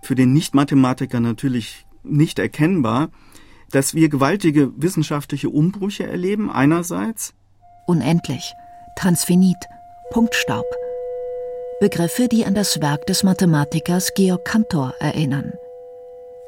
für 0.00 0.14
den 0.14 0.32
Nicht-Mathematiker 0.32 1.20
natürlich 1.20 1.86
nicht 2.02 2.38
erkennbar, 2.38 3.08
dass 3.70 3.94
wir 3.94 4.08
gewaltige 4.08 4.70
wissenschaftliche 4.76 5.48
Umbrüche 5.48 6.06
erleben, 6.06 6.50
einerseits. 6.50 7.34
Unendlich, 7.86 8.52
Transfinit, 8.96 9.56
Punktstaub. 10.12 10.66
Begriffe, 11.80 12.28
die 12.28 12.44
an 12.44 12.54
das 12.54 12.80
Werk 12.80 13.06
des 13.06 13.24
Mathematikers 13.24 14.12
Georg 14.14 14.44
Cantor 14.44 14.94
erinnern. 15.00 15.52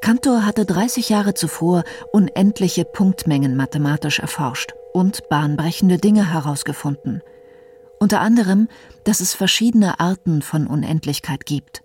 Cantor 0.00 0.44
hatte 0.44 0.64
30 0.64 1.08
Jahre 1.08 1.34
zuvor 1.34 1.84
unendliche 2.12 2.84
Punktmengen 2.84 3.56
mathematisch 3.56 4.20
erforscht 4.20 4.72
und 4.92 5.28
bahnbrechende 5.28 5.98
Dinge 5.98 6.32
herausgefunden. 6.32 7.22
Unter 7.98 8.20
anderem, 8.20 8.68
dass 9.04 9.20
es 9.20 9.34
verschiedene 9.34 9.98
Arten 10.00 10.42
von 10.42 10.66
Unendlichkeit 10.66 11.46
gibt. 11.46 11.82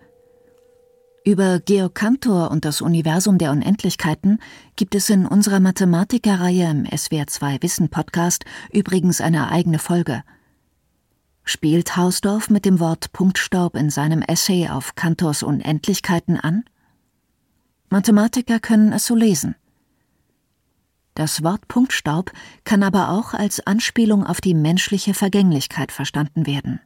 Über 1.23 1.59
Georg 1.59 1.93
Cantor 1.93 2.49
und 2.49 2.65
das 2.65 2.81
Universum 2.81 3.37
der 3.37 3.51
Unendlichkeiten 3.51 4.39
gibt 4.75 4.95
es 4.95 5.09
in 5.09 5.27
unserer 5.27 5.59
Mathematikerreihe 5.59 6.69
im 6.69 6.85
SWR2 6.85 7.61
Wissen 7.61 7.89
Podcast 7.89 8.43
übrigens 8.71 9.21
eine 9.21 9.51
eigene 9.51 9.77
Folge. 9.77 10.23
Spielt 11.43 11.95
Hausdorff 11.95 12.49
mit 12.49 12.65
dem 12.65 12.79
Wort 12.79 13.13
Punktstaub 13.13 13.75
in 13.75 13.89
seinem 13.89 14.21
Essay 14.23 14.67
auf 14.69 14.95
Cantors 14.95 15.43
Unendlichkeiten 15.43 16.39
an? 16.39 16.63
Mathematiker 17.91 18.61
können 18.61 18.93
es 18.93 19.05
so 19.05 19.15
lesen. 19.15 19.55
Das 21.13 21.43
Wort 21.43 21.67
Punktstaub 21.67 22.31
kann 22.63 22.83
aber 22.83 23.09
auch 23.09 23.33
als 23.33 23.67
Anspielung 23.67 24.25
auf 24.25 24.39
die 24.39 24.53
menschliche 24.53 25.13
Vergänglichkeit 25.13 25.91
verstanden 25.91 26.47
werden. 26.47 26.79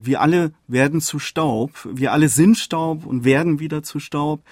Wir 0.00 0.20
alle 0.20 0.50
werden 0.66 1.00
zu 1.00 1.20
Staub, 1.20 1.88
wir 1.88 2.12
alle 2.12 2.28
sind 2.28 2.58
Staub 2.58 3.06
und 3.06 3.24
werden 3.24 3.60
wieder 3.60 3.84
zu 3.84 4.00
Staub. 4.00 4.42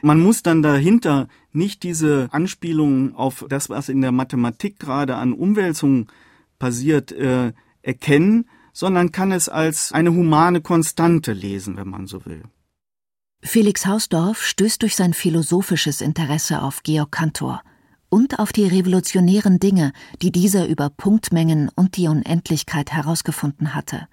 Man 0.00 0.18
muss 0.20 0.42
dann 0.42 0.62
dahinter 0.62 1.28
nicht 1.52 1.82
diese 1.82 2.28
Anspielung 2.32 3.14
auf 3.14 3.44
das, 3.46 3.68
was 3.68 3.90
in 3.90 4.00
der 4.00 4.12
Mathematik 4.12 4.78
gerade 4.78 5.16
an 5.16 5.34
Umwälzungen 5.34 6.06
passiert, 6.58 7.12
äh, 7.12 7.52
erkennen, 7.82 8.48
sondern 8.72 9.12
kann 9.12 9.30
es 9.30 9.50
als 9.50 9.92
eine 9.92 10.14
humane 10.14 10.62
Konstante 10.62 11.34
lesen, 11.34 11.76
wenn 11.76 11.88
man 11.88 12.06
so 12.06 12.24
will. 12.24 12.44
Felix 13.42 13.86
Hausdorff 13.86 14.44
stößt 14.44 14.82
durch 14.82 14.94
sein 14.94 15.14
philosophisches 15.14 16.02
Interesse 16.02 16.62
auf 16.62 16.82
Georg 16.82 17.10
Cantor 17.10 17.62
und 18.10 18.38
auf 18.38 18.52
die 18.52 18.66
revolutionären 18.66 19.58
Dinge, 19.58 19.92
die 20.20 20.30
dieser 20.30 20.66
über 20.66 20.90
Punktmengen 20.90 21.70
und 21.74 21.96
die 21.96 22.08
Unendlichkeit 22.08 22.92
herausgefunden 22.92 23.74
hatte. 23.74 24.08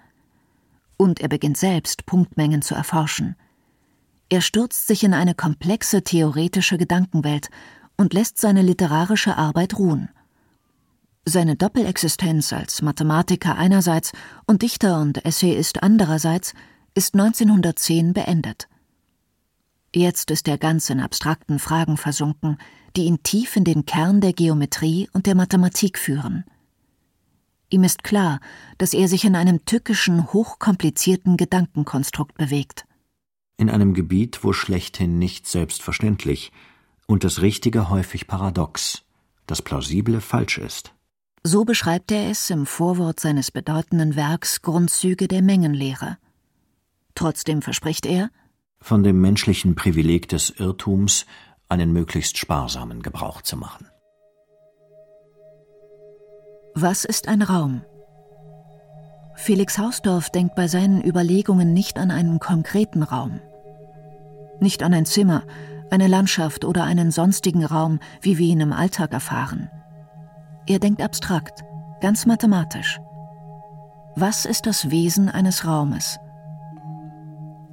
Und 0.95 1.19
er 1.19 1.27
beginnt 1.27 1.57
selbst 1.57 2.05
Punktmengen 2.05 2.61
zu 2.61 2.73
erforschen. 2.73 3.35
Er 4.29 4.41
stürzt 4.41 4.87
sich 4.87 5.03
in 5.03 5.13
eine 5.13 5.35
komplexe 5.35 6.03
theoretische 6.03 6.77
Gedankenwelt 6.77 7.49
und 7.97 8.13
lässt 8.13 8.39
seine 8.39 8.61
literarische 8.61 9.35
Arbeit 9.35 9.77
ruhen. 9.77 10.09
Seine 11.25 11.57
Doppelexistenz 11.57 12.53
als 12.53 12.81
Mathematiker 12.81 13.57
einerseits 13.57 14.13
und 14.45 14.61
Dichter 14.61 15.01
und 15.01 15.25
Essayist 15.25 15.83
andererseits 15.83 16.53
ist 16.93 17.13
1910 17.13 18.13
beendet. 18.13 18.69
Jetzt 19.95 20.31
ist 20.31 20.47
er 20.47 20.57
ganz 20.57 20.89
in 20.89 20.99
abstrakten 20.99 21.59
Fragen 21.59 21.97
versunken, 21.97 22.57
die 22.95 23.05
ihn 23.05 23.23
tief 23.23 23.55
in 23.55 23.63
den 23.63 23.85
Kern 23.85 24.21
der 24.21 24.33
Geometrie 24.33 25.09
und 25.13 25.25
der 25.25 25.35
Mathematik 25.35 25.97
führen. 25.97 26.43
Ihm 27.69 27.83
ist 27.83 28.03
klar, 28.03 28.39
dass 28.77 28.93
er 28.93 29.07
sich 29.07 29.25
in 29.25 29.35
einem 29.35 29.65
tückischen, 29.65 30.31
hochkomplizierten 30.31 31.37
Gedankenkonstrukt 31.37 32.37
bewegt. 32.37 32.85
In 33.57 33.69
einem 33.69 33.93
Gebiet, 33.93 34.43
wo 34.43 34.53
schlechthin 34.53 35.19
nicht 35.19 35.47
selbstverständlich 35.47 36.51
und 37.07 37.23
das 37.23 37.41
Richtige 37.41 37.89
häufig 37.89 38.27
paradox, 38.27 39.03
das 39.47 39.61
Plausible 39.61 40.21
falsch 40.21 40.57
ist. 40.57 40.93
So 41.43 41.65
beschreibt 41.65 42.11
er 42.11 42.29
es 42.29 42.49
im 42.49 42.65
Vorwort 42.65 43.19
seines 43.19 43.51
bedeutenden 43.51 44.15
Werks 44.15 44.61
Grundzüge 44.61 45.27
der 45.27 45.41
Mengenlehre. 45.41 46.17
Trotzdem 47.15 47.61
verspricht 47.61 48.05
er, 48.05 48.29
von 48.79 49.03
dem 49.03 49.19
menschlichen 49.21 49.75
Privileg 49.75 50.27
des 50.27 50.49
Irrtums 50.49 51.25
einen 51.69 51.91
möglichst 51.91 52.37
sparsamen 52.37 53.01
Gebrauch 53.01 53.41
zu 53.41 53.57
machen. 53.57 53.87
Was 56.73 57.05
ist 57.05 57.27
ein 57.27 57.41
Raum? 57.41 57.81
Felix 59.35 59.77
Hausdorff 59.77 60.29
denkt 60.29 60.55
bei 60.55 60.67
seinen 60.67 61.03
Überlegungen 61.03 61.73
nicht 61.73 61.99
an 61.99 62.11
einen 62.11 62.39
konkreten 62.39 63.03
Raum. 63.03 63.39
Nicht 64.59 64.83
an 64.83 64.93
ein 64.93 65.05
Zimmer, 65.05 65.43
eine 65.89 66.07
Landschaft 66.07 66.65
oder 66.65 66.83
einen 66.83 67.11
sonstigen 67.11 67.63
Raum, 67.63 67.99
wie 68.21 68.37
wir 68.37 68.47
ihn 68.47 68.61
im 68.61 68.73
Alltag 68.73 69.13
erfahren. 69.13 69.69
Er 70.65 70.79
denkt 70.79 71.01
abstrakt, 71.01 71.63
ganz 72.01 72.25
mathematisch. 72.25 72.99
Was 74.15 74.45
ist 74.45 74.65
das 74.65 74.89
Wesen 74.89 75.29
eines 75.29 75.65
Raumes? 75.65 76.19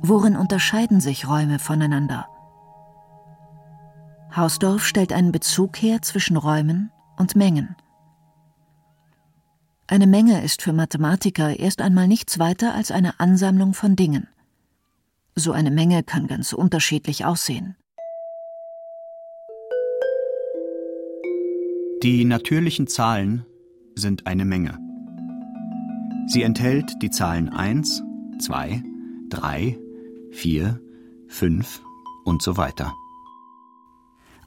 Worin 0.07 0.37
unterscheiden 0.37 1.01
sich 1.01 1.27
Räume 1.27 1.59
voneinander? 1.59 2.29
Hausdorff 4.37 4.85
stellt 4.85 5.15
einen 5.15 5.33
Bezug 5.33 5.81
her 5.81 6.03
zwischen 6.03 6.37
Räumen 6.37 6.91
und 7.17 7.37
Mengen. 7.37 7.75
Eine 9.87 10.07
Menge 10.07 10.45
ist 10.45 10.61
für 10.61 10.75
Mathematiker 10.75 11.59
erst 11.59 11.81
einmal 11.81 12.07
nichts 12.07 12.39
weiter 12.39 12.75
als 12.75 12.91
eine 12.91 13.19
Ansammlung 13.19 13.73
von 13.73 13.97
Dingen. 13.97 14.29
So 15.37 15.53
eine 15.53 15.71
Menge 15.71 16.03
kann 16.03 16.27
ganz 16.27 16.53
unterschiedlich 16.53 17.25
aussehen. 17.25 17.75
Die 22.03 22.27
natürlichen 22.27 22.89
Zahlen 22.89 23.47
sind 23.95 24.27
eine 24.27 24.45
Menge. 24.45 24.79
Sie 26.27 26.43
enthält 26.43 26.93
die 27.01 27.09
Zahlen 27.09 27.49
1, 27.49 28.03
2, 28.41 28.83
3, 29.31 29.79
vier, 30.35 30.81
fünf 31.29 31.81
und 32.25 32.43
so 32.43 32.57
weiter. 32.57 32.93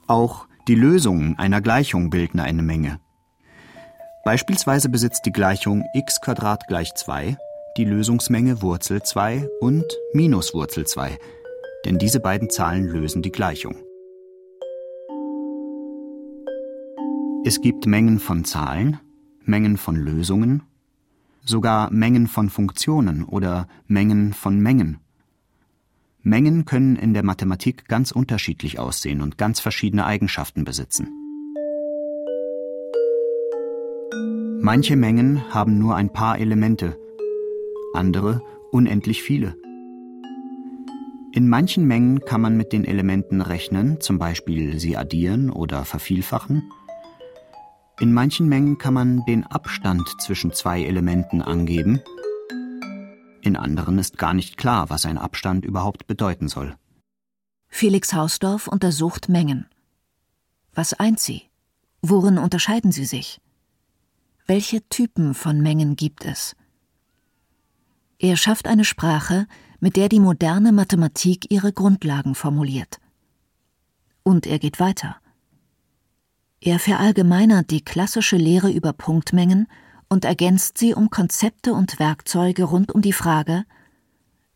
Auch 0.08 0.48
die 0.68 0.76
Lösungen 0.76 1.38
einer 1.38 1.62
Gleichung 1.62 2.10
bilden 2.10 2.40
eine 2.40 2.62
Menge. 2.62 3.00
Beispielsweise 4.24 4.90
besitzt 4.90 5.26
die 5.26 5.32
Gleichung 5.32 5.86
x 5.94 6.20
gleich 6.68 6.94
2 6.96 7.38
die 7.78 7.86
Lösungsmenge 7.86 8.64
Wurzel 8.64 9.04
2 9.04 9.48
und 9.60 9.86
minus 10.12 10.54
Wurzel 10.56 10.88
2, 10.88 11.18
denn 11.86 12.00
diese 12.00 12.20
beiden 12.20 12.50
Zahlen 12.50 12.88
lösen 12.88 13.22
die 13.22 13.32
Gleichung. 13.32 13.76
Es 17.46 17.62
gibt 17.62 17.86
Mengen 17.86 18.20
von 18.20 18.46
Zahlen, 18.46 19.00
Mengen 19.46 19.78
von 19.78 19.96
Lösungen, 19.96 20.64
sogar 21.46 21.92
Mengen 21.92 22.26
von 22.26 22.50
Funktionen 22.50 23.24
oder 23.24 23.68
Mengen 23.86 24.34
von 24.34 24.60
Mengen. 24.60 25.00
Mengen 26.24 26.66
können 26.66 26.96
in 26.96 27.14
der 27.14 27.24
Mathematik 27.24 27.88
ganz 27.88 28.12
unterschiedlich 28.12 28.80
aussehen 28.80 29.22
und 29.22 29.38
ganz 29.38 29.60
verschiedene 29.60 30.06
Eigenschaften 30.06 30.66
besitzen. 30.66 31.08
Manche 34.60 34.96
Mengen 34.96 35.54
haben 35.54 35.78
nur 35.78 35.96
ein 35.96 36.12
paar 36.12 36.40
Elemente, 36.40 36.98
andere 37.94 38.42
unendlich 38.72 39.22
viele. 39.24 39.56
In 41.32 41.48
manchen 41.48 41.86
Mengen 41.86 42.22
kann 42.22 42.42
man 42.42 42.58
mit 42.58 42.74
den 42.74 42.84
Elementen 42.84 43.42
rechnen, 43.42 44.02
zum 44.02 44.18
Beispiel 44.18 44.80
sie 44.80 44.98
addieren 44.98 45.50
oder 45.52 45.86
vervielfachen. 45.86 46.64
In 48.00 48.12
manchen 48.12 48.50
Mengen 48.50 48.78
kann 48.78 48.94
man 48.94 49.24
den 49.28 49.46
Abstand 49.46 50.08
zwischen 50.20 50.52
zwei 50.52 50.84
Elementen 50.84 51.42
angeben 51.42 52.02
in 53.42 53.56
anderen 53.56 54.00
ist 54.00 54.18
gar 54.18 54.34
nicht 54.34 54.58
klar, 54.58 54.90
was 54.90 55.06
ein 55.06 55.18
Abstand 55.18 55.66
überhaupt 55.66 56.08
bedeuten 56.08 56.48
soll. 56.48 56.76
Felix 57.68 58.14
Hausdorff 58.14 58.68
untersucht 58.68 59.30
Mengen. 59.30 59.68
Was 60.74 60.94
eint 60.94 61.20
sie? 61.20 61.44
Worin 62.02 62.38
unterscheiden 62.38 62.92
sie 62.92 63.06
sich? 63.06 63.42
Welche 64.46 64.88
Typen 64.90 65.34
von 65.34 65.62
Mengen 65.62 65.96
gibt 65.96 66.26
es? 66.26 66.56
Er 68.20 68.38
schafft 68.38 68.68
eine 68.68 68.86
Sprache, 68.86 69.48
mit 69.80 69.96
der 69.96 70.10
die 70.10 70.20
moderne 70.20 70.72
Mathematik 70.72 71.52
ihre 71.52 71.74
Grundlagen 71.74 72.34
formuliert. 72.34 73.00
Und 74.24 74.48
er 74.48 74.60
geht 74.60 74.80
weiter. 74.80 75.18
Er 76.60 76.80
verallgemeinert 76.80 77.70
die 77.70 77.84
klassische 77.84 78.38
Lehre 78.38 78.72
über 78.72 78.94
Punktmengen 78.94 79.68
und 80.10 80.26
ergänzt 80.26 80.78
sie 80.78 80.94
um 80.94 81.10
Konzepte 81.10 81.74
und 81.74 82.00
Werkzeuge 82.00 82.64
rund 82.64 82.94
um 82.94 83.02
die 83.02 83.14
Frage, 83.14 83.66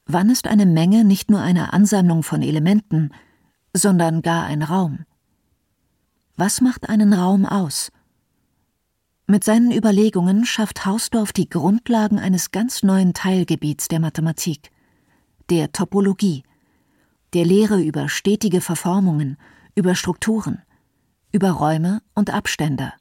wann 0.06 0.30
ist 0.30 0.48
eine 0.48 0.66
Menge 0.66 1.04
nicht 1.04 1.30
nur 1.30 1.42
eine 1.42 1.74
Ansammlung 1.74 2.24
von 2.24 2.42
Elementen, 2.42 3.12
sondern 3.74 4.22
gar 4.22 4.46
ein 4.46 4.64
Raum? 4.64 5.06
Was 6.36 6.62
macht 6.62 6.90
einen 6.90 7.14
Raum 7.14 7.46
aus? 7.46 7.92
Mit 9.28 9.44
seinen 9.44 9.72
Überlegungen 9.72 10.46
schafft 10.46 10.86
Hausdorff 10.86 11.32
die 11.32 11.48
Grundlagen 11.48 12.20
eines 12.20 12.52
ganz 12.52 12.84
neuen 12.84 13.14
Teilgebiets 13.14 13.88
der 13.88 14.00
Mathematik, 14.00 14.72
der 15.50 15.72
Topologie, 15.72 16.44
der 17.34 17.46
Lehre 17.46 17.82
über 17.82 18.10
stetige 18.10 18.60
Verformungen, 18.60 19.38
über 19.76 19.96
Strukturen, 19.96 20.62
über 21.32 21.52
Räume 21.52 22.02
und 22.14 22.30
Abstände. 22.30 22.92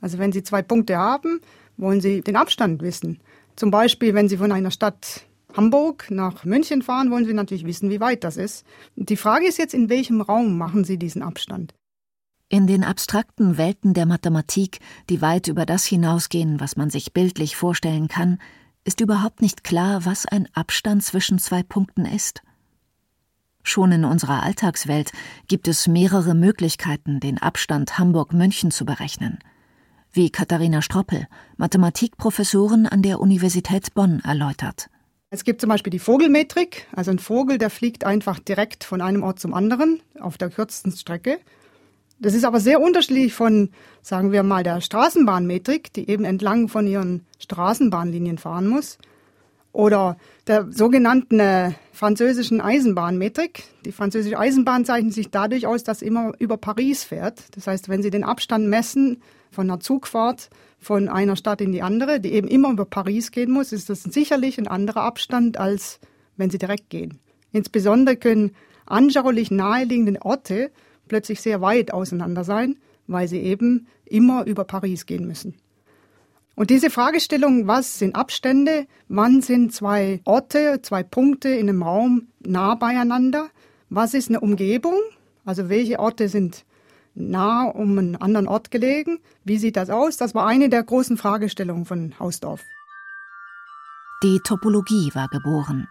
Also 0.00 0.18
wenn 0.18 0.32
Sie 0.32 0.42
zwei 0.42 0.62
Punkte 0.62 0.96
haben, 0.96 1.40
wollen 1.76 2.00
Sie 2.00 2.20
den 2.20 2.36
Abstand 2.36 2.82
wissen. 2.82 3.20
Zum 3.56 3.70
Beispiel, 3.70 4.14
wenn 4.14 4.28
Sie 4.28 4.36
von 4.36 4.52
einer 4.52 4.70
Stadt 4.70 5.26
Hamburg 5.56 6.10
nach 6.10 6.44
München 6.44 6.82
fahren, 6.82 7.10
wollen 7.10 7.26
Sie 7.26 7.34
natürlich 7.34 7.64
wissen, 7.64 7.90
wie 7.90 8.00
weit 8.00 8.24
das 8.24 8.36
ist. 8.36 8.64
Die 8.96 9.16
Frage 9.16 9.46
ist 9.46 9.58
jetzt, 9.58 9.74
in 9.74 9.88
welchem 9.88 10.20
Raum 10.20 10.56
machen 10.56 10.84
Sie 10.84 10.98
diesen 10.98 11.22
Abstand? 11.22 11.74
In 12.48 12.66
den 12.66 12.82
abstrakten 12.82 13.58
Welten 13.58 13.94
der 13.94 14.06
Mathematik, 14.06 14.80
die 15.08 15.22
weit 15.22 15.46
über 15.46 15.66
das 15.66 15.84
hinausgehen, 15.84 16.58
was 16.58 16.76
man 16.76 16.90
sich 16.90 17.12
bildlich 17.12 17.56
vorstellen 17.56 18.08
kann, 18.08 18.38
ist 18.84 19.00
überhaupt 19.00 19.40
nicht 19.40 19.62
klar, 19.62 20.04
was 20.04 20.26
ein 20.26 20.48
Abstand 20.52 21.04
zwischen 21.04 21.38
zwei 21.38 21.62
Punkten 21.62 22.04
ist. 22.04 22.42
Schon 23.62 23.92
in 23.92 24.04
unserer 24.04 24.42
Alltagswelt 24.42 25.12
gibt 25.46 25.68
es 25.68 25.86
mehrere 25.86 26.34
Möglichkeiten, 26.34 27.20
den 27.20 27.38
Abstand 27.38 27.98
Hamburg-München 27.98 28.70
zu 28.70 28.84
berechnen. 28.84 29.38
Wie 30.12 30.30
Katharina 30.30 30.82
Stroppel, 30.82 31.28
Mathematikprofessorin 31.56 32.86
an 32.86 33.02
der 33.02 33.20
Universität 33.20 33.94
Bonn, 33.94 34.20
erläutert. 34.24 34.90
Es 35.30 35.44
gibt 35.44 35.60
zum 35.60 35.70
Beispiel 35.70 35.92
die 35.92 36.00
Vogelmetrik, 36.00 36.88
also 36.92 37.12
ein 37.12 37.20
Vogel, 37.20 37.58
der 37.58 37.70
fliegt 37.70 38.04
einfach 38.04 38.40
direkt 38.40 38.82
von 38.82 39.00
einem 39.00 39.22
Ort 39.22 39.38
zum 39.38 39.54
anderen 39.54 40.02
auf 40.18 40.36
der 40.36 40.50
kürzesten 40.50 40.90
Strecke. 40.90 41.38
Das 42.18 42.34
ist 42.34 42.44
aber 42.44 42.58
sehr 42.58 42.80
unterschiedlich 42.80 43.32
von, 43.32 43.70
sagen 44.02 44.32
wir 44.32 44.42
mal, 44.42 44.64
der 44.64 44.80
Straßenbahnmetrik, 44.80 45.92
die 45.92 46.10
eben 46.10 46.24
entlang 46.24 46.66
von 46.66 46.88
ihren 46.88 47.24
Straßenbahnlinien 47.38 48.38
fahren 48.38 48.66
muss, 48.66 48.98
oder 49.72 50.16
der 50.48 50.72
sogenannten 50.72 51.38
äh, 51.38 51.70
französischen 51.92 52.60
Eisenbahnmetrik. 52.60 53.62
Die 53.84 53.92
französische 53.92 54.36
Eisenbahn 54.36 54.84
zeichnet 54.84 55.14
sich 55.14 55.30
dadurch 55.30 55.68
aus, 55.68 55.84
dass 55.84 56.02
immer 56.02 56.32
über 56.40 56.56
Paris 56.56 57.04
fährt. 57.04 57.44
Das 57.54 57.68
heißt, 57.68 57.88
wenn 57.88 58.02
Sie 58.02 58.10
den 58.10 58.24
Abstand 58.24 58.66
messen 58.66 59.22
von 59.50 59.70
einer 59.70 59.80
Zugfahrt 59.80 60.50
von 60.80 61.08
einer 61.08 61.36
Stadt 61.36 61.60
in 61.60 61.72
die 61.72 61.82
andere, 61.82 62.20
die 62.20 62.32
eben 62.32 62.48
immer 62.48 62.70
über 62.70 62.86
Paris 62.86 63.30
gehen 63.32 63.50
muss, 63.50 63.72
ist 63.72 63.90
das 63.90 64.02
sicherlich 64.02 64.58
ein 64.58 64.66
anderer 64.66 65.02
Abstand, 65.02 65.58
als 65.58 66.00
wenn 66.36 66.48
Sie 66.48 66.58
direkt 66.58 66.88
gehen. 66.88 67.18
Insbesondere 67.52 68.16
können 68.16 68.52
anschaulich 68.86 69.50
naheliegende 69.50 70.22
Orte 70.22 70.70
plötzlich 71.08 71.40
sehr 71.40 71.60
weit 71.60 71.92
auseinander 71.92 72.44
sein, 72.44 72.76
weil 73.06 73.28
sie 73.28 73.40
eben 73.40 73.88
immer 74.04 74.46
über 74.46 74.64
Paris 74.64 75.06
gehen 75.06 75.26
müssen. 75.26 75.54
Und 76.54 76.70
diese 76.70 76.90
Fragestellung, 76.90 77.66
was 77.66 77.98
sind 77.98 78.14
Abstände, 78.14 78.86
wann 79.08 79.42
sind 79.42 79.72
zwei 79.72 80.20
Orte, 80.24 80.80
zwei 80.82 81.02
Punkte 81.02 81.48
in 81.48 81.68
einem 81.68 81.82
Raum 81.82 82.28
nah 82.40 82.74
beieinander, 82.74 83.48
was 83.88 84.14
ist 84.14 84.28
eine 84.28 84.40
Umgebung, 84.40 84.94
also 85.44 85.68
welche 85.68 85.98
Orte 85.98 86.28
sind 86.28 86.64
nah 87.20 87.64
um 87.64 87.98
einen 87.98 88.16
anderen 88.16 88.48
Ort 88.48 88.70
gelegen, 88.70 89.18
wie 89.44 89.58
sieht 89.58 89.76
das 89.76 89.90
aus, 89.90 90.16
das 90.16 90.34
war 90.34 90.46
eine 90.46 90.68
der 90.68 90.82
großen 90.82 91.16
Fragestellungen 91.16 91.84
von 91.84 92.14
Hausdorff. 92.18 92.62
Die 94.22 94.40
Topologie 94.40 95.10
war 95.14 95.28
geboren. 95.28 95.88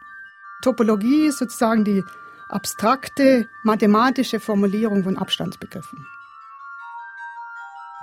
Topologie 0.62 1.28
ist 1.28 1.39
sozusagen 1.39 1.84
die 1.84 2.04
abstrakte 2.50 3.48
mathematische 3.63 4.39
Formulierung 4.39 5.04
von 5.04 5.18
Abstandsbegriffen. 5.18 6.06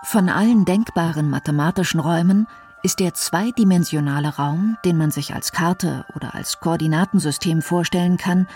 Von 0.05 0.29
allen 0.29 0.65
denkbaren 0.65 1.31
mathematischen 1.31 2.01
Räumen 2.01 2.47
ist 2.83 3.01
der 3.01 3.15
zweidimensionale 3.15 4.37
Raum, 4.37 4.77
den 4.85 4.97
man 4.97 5.11
sich 5.11 5.35
als 5.35 5.51
Karte 5.51 6.05
oder 6.15 6.35
als 6.35 6.61
Koordinatensystem 6.61 7.61
vorstellen 7.61 8.17
kann, 8.17 8.47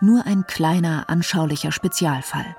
nur 0.00 0.26
ein 0.26 0.46
kleiner 0.46 1.08
anschaulicher 1.08 1.72
Spezialfall. 1.72 2.56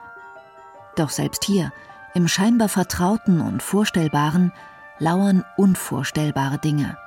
Doch 0.95 1.09
selbst 1.09 1.43
hier, 1.43 1.71
im 2.13 2.27
scheinbar 2.27 2.69
Vertrauten 2.69 3.41
und 3.41 3.63
Vorstellbaren, 3.63 4.51
lauern 4.99 5.43
unvorstellbare 5.57 6.57
Dinge. 6.57 6.97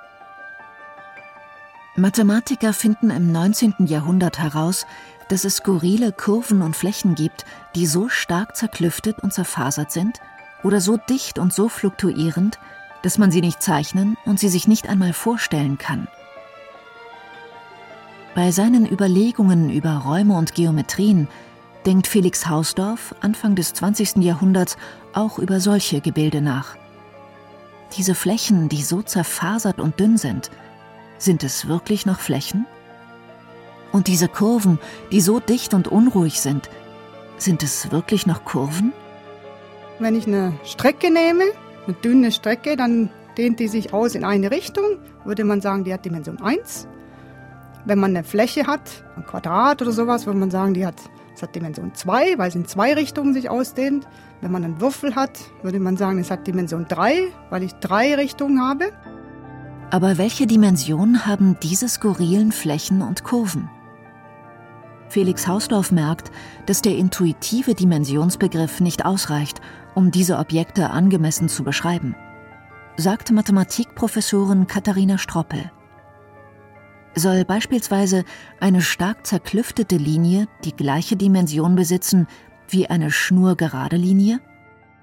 Mathematiker 1.97 2.73
finden 2.73 3.11
im 3.11 3.31
19. 3.31 3.87
Jahrhundert 3.87 4.41
heraus, 4.41 4.85
dass 5.29 5.45
es 5.45 5.57
skurrile 5.57 6.13
Kurven 6.13 6.61
und 6.63 6.77
Flächen 6.77 7.15
gibt, 7.15 7.45
die 7.75 7.87
so 7.87 8.09
stark 8.09 8.57
zerklüftet 8.57 9.21
und 9.21 9.33
zerfasert 9.33 9.93
sind, 9.93 10.21
oder 10.65 10.81
so 10.81 10.97
dicht 10.97 11.39
und 11.39 11.53
so 11.53 11.69
fluktuierend, 11.69 12.59
dass 13.03 13.19
man 13.19 13.31
sie 13.31 13.43
nicht 13.43 13.63
zeichnen 13.63 14.17
und 14.25 14.41
sie 14.41 14.49
sich 14.49 14.67
nicht 14.67 14.89
einmal 14.89 15.13
vorstellen 15.13 15.79
kann. 15.79 16.09
Bei 18.35 18.51
seinen 18.51 18.91
Überlegungen 18.91 19.71
über 19.71 19.99
Räume 19.99 20.35
und 20.37 20.55
Geometrien 20.55 21.29
denkt 21.87 22.07
Felix 22.07 22.49
Hausdorff 22.49 23.15
Anfang 23.21 23.55
des 23.55 23.75
20. 23.75 24.17
Jahrhunderts 24.17 24.77
auch 25.13 25.39
über 25.39 25.61
solche 25.61 26.01
Gebilde 26.01 26.41
nach. 26.41 26.77
Diese 27.97 28.15
Flächen, 28.15 28.69
die 28.69 28.83
so 28.83 29.03
zerfasert 29.03 29.81
und 29.81 30.01
dünn 30.01 30.17
sind, 30.17 30.51
sind 31.19 31.45
es 31.45 31.69
wirklich 31.69 32.07
noch 32.07 32.19
Flächen? 32.19 32.67
Und 33.93 34.09
diese 34.09 34.29
Kurven, 34.29 34.79
die 35.13 35.21
so 35.21 35.39
dicht 35.39 35.75
und 35.75 35.87
unruhig 35.89 36.41
sind, 36.41 36.69
sind 37.37 37.63
es 37.63 37.93
wirklich 37.93 38.27
noch 38.27 38.45
Kurven? 38.45 38.93
Wenn 40.01 40.17
ich 40.17 40.27
eine 40.27 40.55
Strecke 40.65 41.13
nehme, 41.13 41.45
eine 41.87 41.95
dünne 42.03 42.33
Strecke, 42.33 42.77
dann 42.77 43.11
dehnt 43.39 43.61
die 43.61 43.69
sich 43.69 43.93
aus 43.93 44.15
in 44.15 44.25
eine 44.25 44.51
Richtung, 44.51 44.99
würde 45.25 45.45
man 45.45 45.61
sagen, 45.61 45.85
die 45.85 45.93
hat 45.93 46.05
Dimension 46.05 46.41
1. 46.41 46.89
Wenn 47.85 47.99
man 47.99 48.17
eine 48.17 48.25
Fläche 48.25 48.67
hat, 48.67 49.05
ein 49.17 49.25
Quadrat 49.25 49.83
oder 49.83 49.93
sowas, 49.93 50.27
würde 50.27 50.39
man 50.39 50.51
sagen, 50.51 50.75
die 50.75 50.87
hat, 50.87 50.97
es 51.35 51.43
hat 51.43 51.55
Dimension 51.55 51.95
2, 51.95 52.39
weil 52.39 52.49
es 52.49 52.55
in 52.55 52.67
zwei 52.67 52.95
Richtungen 52.95 53.35
sich 53.35 53.51
ausdehnt. 53.51 54.07
Wenn 54.41 54.53
man 54.53 54.65
einen 54.65 54.81
Würfel 54.81 55.17
hat, 55.17 55.41
würde 55.63 55.81
man 55.81 55.97
sagen, 55.97 56.19
es 56.19 56.31
hat 56.31 56.47
Dimension 56.47 56.87
3, 56.89 57.33
weil 57.51 57.63
ich 57.63 57.73
drei 57.75 58.15
Richtungen 58.15 58.61
habe. 58.61 58.93
Aber 59.91 60.17
welche 60.19 60.47
Dimension 60.47 61.27
haben 61.27 61.57
diese 61.63 61.89
skurrilen 61.89 62.53
Flächen 62.53 63.03
und 63.03 63.25
Kurven? 63.25 63.69
Felix 65.09 65.47
Hausdorff 65.47 65.93
merkt, 65.93 66.31
dass 66.67 66.83
der 66.83 66.97
intuitive 66.97 67.75
Dimensionsbegriff 67.75 68.81
nicht 68.81 69.05
ausreicht, 69.05 69.61
um 69.95 70.11
diese 70.11 70.39
Objekte 70.39 70.91
angemessen 70.91 71.49
zu 71.49 71.63
beschreiben, 71.63 72.17
sagt 72.97 73.31
Mathematikprofessorin 73.31 74.67
Katharina 74.67 75.19
Stroppel. 75.19 75.71
Soll 77.17 77.45
beispielsweise 77.45 78.25
eine 78.59 78.83
stark 78.83 79.27
zerklüftete 79.27 79.97
Linie 79.97 80.49
die 80.65 80.75
gleiche 80.75 81.17
Dimension 81.17 81.77
besitzen 81.77 82.27
wie 82.69 82.89
eine 82.89 83.11
schnurgerade 83.11 83.97
Linie? 83.97 84.41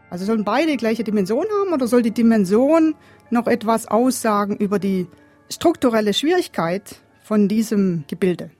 Also 0.09 0.25
sollen 0.25 0.43
beide 0.43 0.75
gleiche 0.75 1.05
Dimension 1.05 1.45
haben 1.61 1.71
oder 1.73 1.87
soll 1.87 2.01
die 2.01 2.11
Dimension 2.11 2.95
noch 3.29 3.47
etwas 3.47 3.87
aussagen 3.87 4.57
über 4.57 4.77
die 4.77 5.07
strukturelle 5.49 6.13
Schwierigkeit 6.13 6.97
von 7.23 7.47
diesem 7.47 8.03
Gebilde? 8.07 8.51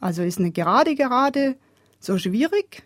Also 0.00 0.22
ist 0.22 0.38
eine 0.38 0.50
gerade 0.50 0.94
Gerade 0.94 1.56
so 2.00 2.18
schwierig, 2.18 2.82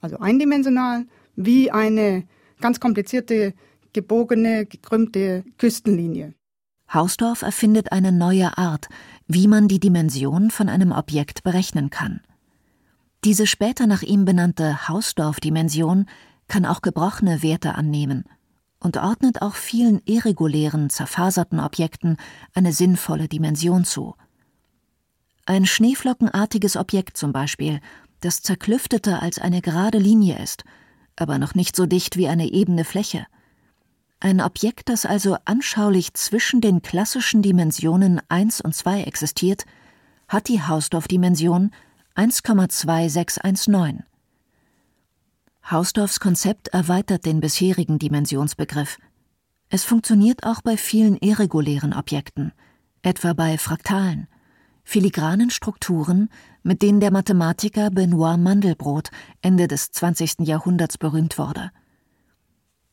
also 0.00 0.18
eindimensional, 0.18 1.04
wie 1.36 1.70
eine 1.70 2.24
ganz 2.60 2.80
komplizierte, 2.80 3.52
gebogene, 3.92 4.64
gekrümmte 4.64 5.44
Küstenlinie. 5.58 6.34
Hausdorff 6.92 7.42
erfindet 7.42 7.92
eine 7.92 8.12
neue 8.12 8.56
Art, 8.56 8.88
wie 9.28 9.46
man 9.46 9.68
die 9.68 9.80
Dimension 9.80 10.50
von 10.50 10.68
einem 10.68 10.92
Objekt 10.92 11.42
berechnen 11.42 11.90
kann. 11.90 12.20
Diese 13.24 13.46
später 13.46 13.86
nach 13.86 14.02
ihm 14.02 14.24
benannte 14.24 14.88
Hausdorff-Dimension 14.88 16.06
kann 16.48 16.66
auch 16.66 16.82
gebrochene 16.82 17.42
Werte 17.42 17.74
annehmen 17.74 18.24
und 18.80 18.96
ordnet 18.96 19.42
auch 19.42 19.54
vielen 19.54 20.00
irregulären, 20.04 20.90
zerfaserten 20.90 21.60
Objekten 21.60 22.16
eine 22.54 22.72
sinnvolle 22.72 23.28
Dimension 23.28 23.84
zu. 23.84 24.14
Ein 25.46 25.66
schneeflockenartiges 25.66 26.76
Objekt 26.76 27.16
zum 27.16 27.32
Beispiel, 27.32 27.80
das 28.20 28.42
zerklüfteter 28.42 29.22
als 29.22 29.38
eine 29.38 29.62
gerade 29.62 29.98
Linie 29.98 30.42
ist 30.42 30.64
aber 31.20 31.38
noch 31.38 31.54
nicht 31.54 31.76
so 31.76 31.86
dicht 31.86 32.16
wie 32.16 32.28
eine 32.28 32.50
ebene 32.50 32.84
Fläche. 32.84 33.26
Ein 34.20 34.40
Objekt, 34.40 34.88
das 34.88 35.06
also 35.06 35.36
anschaulich 35.44 36.12
zwischen 36.14 36.60
den 36.60 36.82
klassischen 36.82 37.40
Dimensionen 37.40 38.20
1 38.28 38.60
und 38.60 38.74
2 38.74 39.02
existiert, 39.02 39.64
hat 40.26 40.48
die 40.48 40.60
Hausdorff-Dimension 40.60 41.70
1,2619. 42.16 44.02
Hausdorffs 45.70 46.18
Konzept 46.18 46.68
erweitert 46.68 47.26
den 47.26 47.40
bisherigen 47.40 48.00
Dimensionsbegriff. 48.00 48.98
Es 49.68 49.84
funktioniert 49.84 50.44
auch 50.44 50.62
bei 50.62 50.76
vielen 50.76 51.16
irregulären 51.18 51.92
Objekten, 51.92 52.52
etwa 53.02 53.34
bei 53.34 53.56
Fraktalen, 53.56 54.26
filigranen 54.82 55.50
Strukturen, 55.50 56.28
mit 56.64 56.82
denen 56.82 56.98
der 56.98 57.12
Mathematiker 57.12 57.90
Benoit 57.90 58.38
Mandelbrot 58.38 59.10
Ende 59.42 59.68
des 59.68 59.92
20. 59.92 60.40
Jahrhunderts 60.40 60.98
berühmt 60.98 61.38
wurde. 61.38 61.70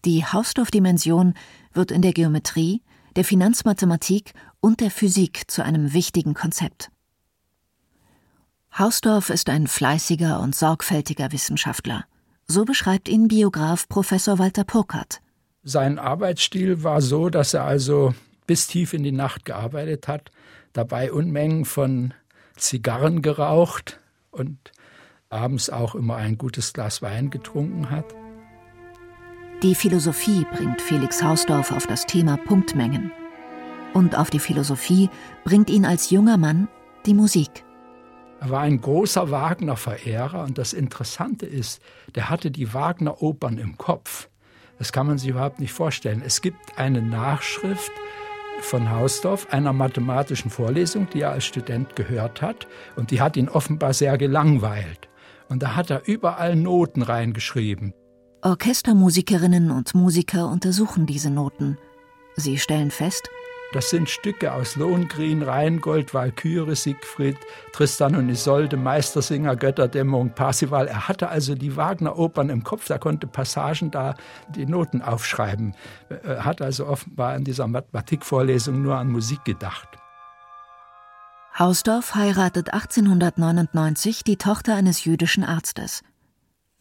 Die 0.06 0.24
Hausdorff-Dimension 0.24 1.34
wird 1.74 1.89
in 1.89 2.04
der 2.04 2.13
Geometrie, 2.13 2.84
der 3.15 3.26
Finanzmathematik 3.26 4.34
und 4.60 4.80
der 4.80 4.91
Physik 4.91 5.50
zu 5.50 5.63
einem 5.63 5.94
wichtigen 5.94 6.36
Konzept. 6.36 6.91
Hausdorff 8.78 9.32
ist 9.32 9.50
ein 9.50 9.65
fleißiger 9.65 10.41
und 10.41 10.54
sorgfältiger 10.54 11.32
Wissenschaftler. 11.32 12.06
So 12.46 12.65
beschreibt 12.65 13.10
ihn 13.10 13.30
Biograf 13.30 13.88
Professor 13.89 14.38
Walter 14.38 14.63
Burkhardt. 14.63 15.22
Sein 15.63 15.98
Arbeitsstil 15.98 16.84
war 16.84 17.02
so, 17.02 17.30
dass 17.30 17.56
er 17.56 17.63
also 17.63 18.13
bis 18.46 18.68
tief 18.68 18.94
in 18.94 19.02
die 19.02 19.12
Nacht 19.12 19.44
gearbeitet 19.46 20.08
hat, 20.08 20.32
dabei 20.74 21.12
Unmengen 21.12 21.65
von 21.65 22.13
Zigarren 22.58 23.24
geraucht 23.24 24.00
und 24.30 24.72
abends 25.30 25.72
auch 25.72 25.96
immer 25.96 26.18
ein 26.18 26.38
gutes 26.38 26.74
Glas 26.74 27.02
Wein 27.02 27.32
getrunken 27.32 27.89
hat. 27.89 28.06
Die 29.65 29.73
Philosophie 29.73 30.45
bringt 30.51 30.80
Felix 30.80 31.23
Hausdorff 31.23 31.71
auf 31.71 31.88
das 31.88 32.06
Thema 32.06 32.38
Punktmengen. 32.38 33.12
Und 33.95 34.15
auf 34.15 34.30
die 34.30 34.38
Philosophie 34.38 35.10
bringt 35.43 35.71
ihn 35.71 35.86
als 35.86 36.12
junger 36.12 36.38
Mann 36.38 36.67
die 37.08 37.15
Musik. 37.15 37.49
Er 38.39 38.51
war 38.51 38.62
ein 38.62 38.80
großer 38.80 39.32
Wagner-Verehrer 39.32 40.43
und 40.43 40.60
das 40.60 40.73
Interessante 40.73 41.47
ist, 41.47 41.82
der 42.13 42.30
hatte 42.30 42.51
die 42.51 42.75
Wagner-Opern 42.75 43.58
im 43.58 43.75
Kopf. 43.75 44.30
Das 44.78 44.91
kann 44.91 45.08
man 45.08 45.17
sich 45.17 45.30
überhaupt 45.30 45.60
nicht 45.60 45.73
vorstellen. 45.73 46.21
Es 46.23 46.41
gibt 46.41 46.78
eine 46.78 47.01
Nachschrift 47.01 47.91
von 48.60 48.91
Hausdorff 48.91 49.51
einer 49.51 49.73
mathematischen 49.73 50.51
Vorlesung, 50.51 51.08
die 51.12 51.21
er 51.21 51.32
als 51.32 51.45
Student 51.45 51.95
gehört 51.95 52.43
hat 52.43 52.67
und 52.97 53.10
die 53.10 53.19
hat 53.19 53.36
ihn 53.36 53.49
offenbar 53.49 53.95
sehr 53.95 54.19
gelangweilt. 54.19 55.10
Und 55.49 55.63
da 55.63 55.75
hat 55.75 55.89
er 55.89 56.08
überall 56.08 56.56
Noten 56.56 57.01
reingeschrieben. 57.01 57.95
Orchestermusikerinnen 58.45 59.71
und 59.71 59.95
Musiker 59.95 60.47
untersuchen 60.49 61.08
diese 61.08 61.31
Noten. 61.31 61.79
Sie 62.36 62.60
stellen 62.60 62.91
fest, 62.91 63.27
das 63.73 63.89
sind 63.89 64.08
Stücke 64.08 64.53
aus 64.53 64.75
Lohengrin, 64.75 65.41
Rheingold, 65.41 66.13
Walküre, 66.13 66.75
Siegfried, 66.75 67.38
Tristan 67.73 68.15
und 68.15 68.29
Isolde, 68.29 68.77
Meistersinger, 68.77 69.55
Götterdämmerung, 69.55 70.29
Parsival. 70.29 70.88
Er 70.88 71.08
hatte 71.08 71.29
also 71.29 71.55
die 71.55 71.75
Wagner-Opern 71.75 72.49
im 72.49 72.63
Kopf, 72.63 72.88
er 72.91 72.99
konnte 72.99 73.25
Passagen 73.25 73.89
da 73.89 74.13
die 74.49 74.67
Noten 74.67 75.01
aufschreiben. 75.01 75.75
Er 76.10 76.45
hat 76.45 76.62
also 76.62 76.86
offenbar 76.86 77.36
in 77.36 77.45
dieser 77.45 77.67
Mathematikvorlesung 77.67 78.79
nur 78.79 78.95
an 78.95 79.12
Musik 79.12 79.43
gedacht. 79.43 79.88
Hausdorff 81.58 82.13
heiratet 82.13 82.71
1899 82.73 84.23
die 84.23 84.38
Tochter 84.38 84.75
eines 84.75 85.03
jüdischen 85.03 85.43
Arztes. 85.43 86.03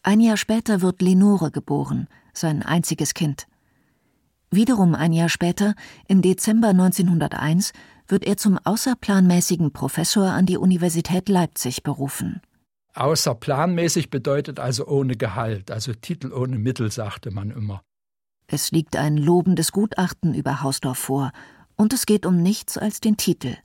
Ein 0.07 0.19
Jahr 0.19 0.37
später 0.37 0.81
wird 0.81 1.01
Lenore 1.01 1.49
geboren, 1.49 2.07
sein 2.31 2.61
einziges 2.61 3.15
Kind. 3.15 3.47
Wiederum 4.51 4.93
ein 4.93 5.11
Jahr 5.13 5.29
später, 5.29 5.73
im 6.07 6.21
Dezember 6.21 6.67
1901, 6.67 7.73
wird 8.07 8.23
er 8.23 8.37
zum 8.37 8.59
außerplanmäßigen 8.63 9.73
Professor 9.73 10.27
an 10.27 10.45
die 10.45 10.57
Universität 10.57 11.27
Leipzig 11.27 11.81
berufen. 11.81 12.39
Außerplanmäßig 12.93 14.11
bedeutet 14.11 14.59
also 14.59 14.85
ohne 14.85 15.17
Gehalt, 15.17 15.71
also 15.71 15.91
Titel 15.91 16.31
ohne 16.33 16.59
Mittel, 16.59 16.91
sagte 16.91 17.31
man 17.31 17.49
immer. 17.49 17.81
Es 18.45 18.69
liegt 18.69 18.97
ein 18.97 19.17
lobendes 19.17 19.71
Gutachten 19.71 20.35
über 20.35 20.61
Hausdorff 20.61 20.99
vor, 20.99 21.31
und 21.77 21.93
es 21.93 22.05
geht 22.05 22.27
um 22.27 22.43
nichts 22.43 22.77
als 22.77 23.01
den 23.01 23.17
Titel. 23.17 23.57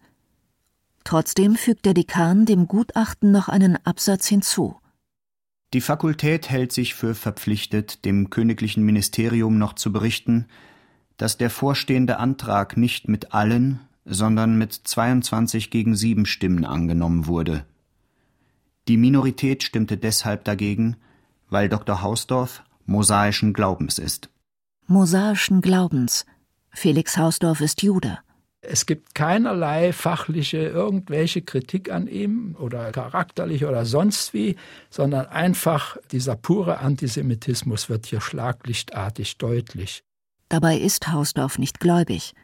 Trotzdem 1.05 1.57
fügt 1.57 1.85
der 1.85 1.93
Dekan 1.93 2.47
dem 2.47 2.67
Gutachten 2.67 3.31
noch 3.31 3.51
einen 3.51 3.77
Absatz 3.85 4.27
hinzu. 4.27 4.81
Die 5.73 5.81
Fakultät 5.81 6.51
hält 6.51 6.73
sich 6.73 6.95
für 6.95 7.15
verpflichtet, 7.15 8.05
dem 8.05 8.29
königlichen 8.29 8.85
Ministerium 8.85 9.57
noch 9.59 9.75
zu 9.75 9.93
berichten, 9.93 10.47
dass 11.17 11.39
der 11.39 11.51
vorstehende 11.51 12.19
Antrag 12.19 12.77
nicht 12.77 13.09
mit 13.09 13.33
allen, 13.33 13.81
sondern 14.05 14.59
mit 14.59 14.73
22 14.73 15.71
gegen 15.71 15.95
7 15.95 16.27
Stimmen 16.27 16.65
angenommen 16.65 17.27
wurde. 17.27 17.65
Die 18.89 18.97
Minorität 18.97 19.63
stimmte 19.63 19.97
deshalb 19.97 20.45
dagegen, 20.45 20.97
weil 21.49 21.69
Dr. 21.69 22.03
Hausdorff 22.03 22.65
mosaischen 22.87 23.53
Glaubens 23.53 23.99
ist. 23.99 24.31
Mosaischen 24.89 25.61
Glaubens. 25.61 26.27
Felix 26.71 27.17
Hausdorff 27.17 27.61
ist 27.61 27.83
Jude. 27.83 28.19
Es 28.63 28.85
gibt 28.85 29.15
keinerlei 29.15 29.93
fachliche 29.93 30.59
irgendwelche 30.59 31.41
Kritik 31.41 31.91
an 31.91 32.07
ihm 32.07 32.57
oder 32.59 32.93
charakterlich 32.93 33.65
oder 33.65 33.87
sonst 33.87 34.35
wie, 34.35 34.57
sondern 34.91 35.27
einfach 35.27 35.97
dieser 36.13 36.37
pure 36.37 36.79
Antisemitismus 36.79 37.89
wird 37.89 38.07
hier 38.07 38.21
schlaglichtartig 38.21 39.39
deutlich. 39.39 40.03
Dabei 40.51 40.77
ist 40.77 41.09
Hausdorff 41.09 41.59
nicht 41.59 41.81
gläubig. 41.81 42.35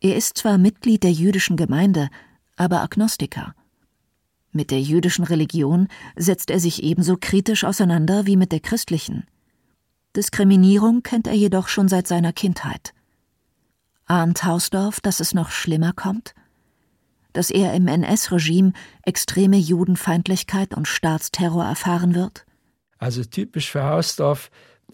Er 0.00 0.16
ist 0.16 0.38
zwar 0.38 0.56
Mitglied 0.56 1.02
der 1.02 1.12
jüdischen 1.12 1.56
Gemeinde, 1.56 2.08
aber 2.56 2.80
Agnostiker. 2.80 3.54
Mit 4.52 4.70
der 4.70 4.80
jüdischen 4.80 5.24
Religion 5.24 5.88
setzt 6.16 6.50
er 6.50 6.60
sich 6.60 6.82
ebenso 6.82 7.16
kritisch 7.20 7.64
auseinander 7.64 8.26
wie 8.26 8.36
mit 8.36 8.52
der 8.52 8.60
christlichen. 8.60 9.26
Diskriminierung 10.16 11.02
kennt 11.02 11.26
er 11.26 11.34
jedoch 11.34 11.68
schon 11.68 11.88
seit 11.88 12.06
seiner 12.06 12.32
Kindheit. 12.32 12.94
Ahnt 14.06 14.44
Hausdorff, 14.44 15.00
dass 15.00 15.20
es 15.20 15.34
noch 15.34 15.50
schlimmer 15.50 15.92
kommt? 15.92 16.34
Dass 17.32 17.50
er 17.50 17.74
im 17.74 17.88
NS-Regime 17.88 18.72
extreme 19.04 19.56
Judenfeindlichkeit 19.56 20.74
und 20.74 20.86
Staatsterror 20.86 21.64
erfahren 21.64 22.14
wird? 22.14 22.44
Also 22.98 23.24
typisch 23.24 23.70
für 23.70 23.84
Hausdorff 23.84 24.50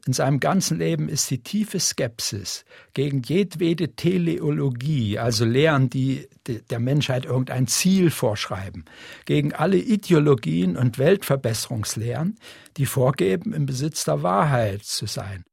in 0.07 0.13
seinem 0.13 0.41
ganzen 0.41 0.79
Leben 0.79 1.09
ist 1.09 1.31
die 1.31 1.43
tiefe 1.43 1.81
Skepsis 1.81 2.65
gegen 2.95 3.23
jedwede 3.23 3.95
Teleologie, 3.95 5.19
also 5.19 5.45
Lehren, 5.45 5.91
die 5.91 6.29
der 6.47 6.79
Menschheit 6.79 7.27
irgendein 7.27 7.67
Ziel 7.67 8.11
vorschreiben, 8.11 8.85
gegen 9.27 9.53
alle 9.53 9.77
Ideologien 9.77 10.77
und 10.77 10.99
Weltverbesserungslehren, 10.99 12.39
die 12.77 12.87
vorgeben, 12.87 13.53
im 13.53 13.67
Besitz 13.67 14.05
der 14.05 14.23
Wahrheit 14.23 14.85
zu 14.85 15.07
sein. 15.07 15.45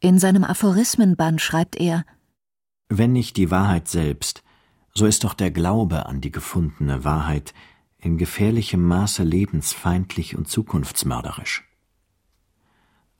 In 0.00 0.18
seinem 0.18 0.44
Aphorismenband 0.44 1.40
schreibt 1.40 1.76
er 1.76 2.04
Wenn 2.96 3.12
nicht 3.12 3.36
die 3.36 3.50
Wahrheit 3.50 3.88
selbst, 3.88 4.44
so 4.94 5.04
ist 5.04 5.24
doch 5.24 5.34
der 5.34 5.50
Glaube 5.50 6.06
an 6.06 6.20
die 6.20 6.30
gefundene 6.30 7.02
Wahrheit 7.02 7.52
in 7.98 8.18
gefährlichem 8.18 8.86
Maße 8.86 9.24
lebensfeindlich 9.24 10.36
und 10.36 10.46
zukunftsmörderisch. 10.46 11.64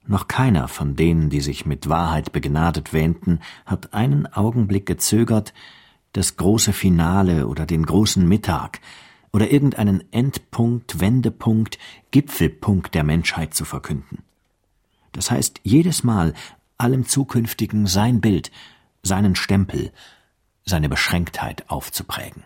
Noch 0.07 0.29
keiner 0.29 0.69
von 0.69 0.95
denen, 0.95 1.29
die 1.29 1.41
sich 1.41 1.65
mit 1.65 1.89
Wahrheit 1.89 2.31
begnadet 2.31 2.93
wähnten, 2.93 3.41
hat 3.65 3.93
einen 3.93 4.27
Augenblick 4.27 4.85
gezögert, 4.85 5.53
das 6.13 6.37
große 6.37 6.71
Finale 6.71 7.45
oder 7.45 7.65
den 7.65 7.85
großen 7.85 8.25
Mittag 8.25 8.79
oder 9.33 9.51
irgendeinen 9.51 10.05
Endpunkt, 10.13 11.01
Wendepunkt, 11.01 11.79
Gipfelpunkt 12.11 12.95
der 12.95 13.03
Menschheit 13.03 13.53
zu 13.53 13.65
verkünden. 13.65 14.19
Das 15.11 15.31
heißt, 15.31 15.59
jedes 15.63 16.05
Mal 16.05 16.33
allem 16.77 17.05
Zukünftigen 17.05 17.87
sein 17.87 18.21
Bild, 18.21 18.51
seinen 19.05 19.35
Stempel, 19.35 19.91
seine 20.65 20.89
Beschränktheit 20.89 21.69
aufzuprägen 21.69 22.43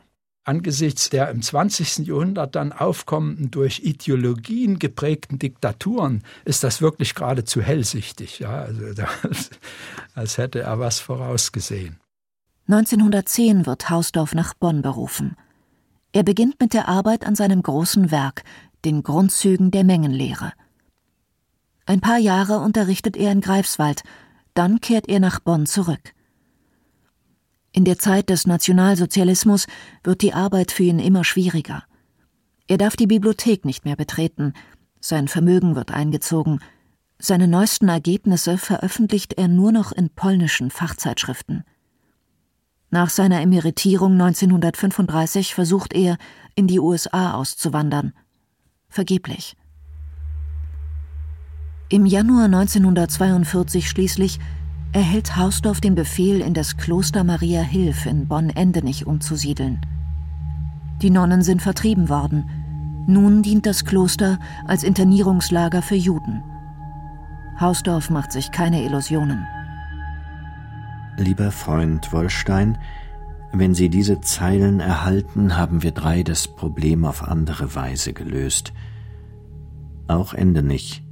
angesichts 0.49 1.11
der 1.11 1.29
im 1.29 1.43
20. 1.43 2.07
Jahrhundert 2.07 2.55
dann 2.55 2.71
aufkommenden, 2.71 3.51
durch 3.51 3.81
Ideologien 3.83 4.79
geprägten 4.79 5.37
Diktaturen, 5.37 6.23
ist 6.43 6.63
das 6.63 6.81
wirklich 6.81 7.13
geradezu 7.13 7.61
hellsichtig. 7.61 8.39
Ja? 8.39 8.61
Also 8.61 8.93
das, 8.95 9.51
als 10.15 10.37
hätte 10.39 10.61
er 10.61 10.79
was 10.79 10.99
vorausgesehen. 10.99 11.99
1910 12.67 13.67
wird 13.67 13.89
Hausdorff 13.89 14.33
nach 14.33 14.55
Bonn 14.55 14.81
berufen. 14.81 15.35
Er 16.11 16.23
beginnt 16.23 16.59
mit 16.59 16.73
der 16.73 16.87
Arbeit 16.87 17.25
an 17.25 17.35
seinem 17.35 17.61
großen 17.61 18.09
Werk, 18.09 18.43
den 18.85 19.03
Grundzügen 19.03 19.69
der 19.69 19.83
Mengenlehre. 19.83 20.53
Ein 21.85 22.01
paar 22.01 22.17
Jahre 22.17 22.59
unterrichtet 22.59 23.17
er 23.17 23.31
in 23.31 23.41
Greifswald, 23.41 24.01
dann 24.55 24.81
kehrt 24.81 25.07
er 25.07 25.19
nach 25.19 25.39
Bonn 25.39 25.67
zurück. 25.67 26.13
In 27.71 27.85
der 27.85 27.99
Zeit 27.99 28.29
des 28.29 28.47
Nationalsozialismus 28.47 29.67
wird 30.03 30.21
die 30.21 30.33
Arbeit 30.33 30.71
für 30.71 30.83
ihn 30.83 30.99
immer 30.99 31.23
schwieriger. 31.23 31.83
Er 32.67 32.77
darf 32.77 32.95
die 32.95 33.07
Bibliothek 33.07 33.65
nicht 33.65 33.85
mehr 33.85 33.95
betreten, 33.95 34.53
sein 35.01 35.27
Vermögen 35.27 35.75
wird 35.75 35.91
eingezogen, 35.91 36.59
seine 37.19 37.47
neuesten 37.47 37.89
Ergebnisse 37.89 38.57
veröffentlicht 38.57 39.33
er 39.33 39.47
nur 39.47 39.71
noch 39.71 39.91
in 39.91 40.09
polnischen 40.09 40.71
Fachzeitschriften. 40.71 41.63
Nach 42.91 43.09
seiner 43.09 43.41
Emeritierung 43.41 44.13
1935 44.13 45.53
versucht 45.53 45.93
er, 45.93 46.17
in 46.55 46.67
die 46.67 46.79
USA 46.79 47.33
auszuwandern. 47.33 48.13
Vergeblich. 48.87 49.55
Im 51.89 52.05
Januar 52.05 52.45
1942 52.45 53.89
schließlich 53.89 54.39
erhält 54.91 55.35
Hausdorff 55.35 55.81
den 55.81 55.95
Befehl, 55.95 56.41
in 56.41 56.53
das 56.53 56.77
Kloster 56.77 57.23
Maria 57.23 57.61
Hilf 57.61 58.05
in 58.05 58.27
Bonn-Endenich 58.27 59.05
umzusiedeln. 59.05 59.79
Die 61.01 61.09
Nonnen 61.09 61.43
sind 61.43 61.61
vertrieben 61.61 62.09
worden. 62.09 62.49
Nun 63.07 63.41
dient 63.43 63.65
das 63.65 63.85
Kloster 63.85 64.39
als 64.65 64.83
Internierungslager 64.83 65.81
für 65.81 65.95
Juden. 65.95 66.43
Hausdorff 67.59 68.09
macht 68.09 68.31
sich 68.31 68.51
keine 68.51 68.83
Illusionen. 68.83 69.45
Lieber 71.17 71.51
Freund 71.51 72.11
Wollstein, 72.13 72.77
wenn 73.51 73.73
Sie 73.73 73.89
diese 73.89 74.21
Zeilen 74.21 74.79
erhalten, 74.79 75.57
haben 75.57 75.83
wir 75.83 75.91
drei 75.91 76.23
das 76.23 76.47
Problem 76.47 77.03
auf 77.03 77.27
andere 77.27 77.75
Weise 77.75 78.13
gelöst. 78.13 78.73
Auch 80.07 80.33
Endenich 80.33 81.03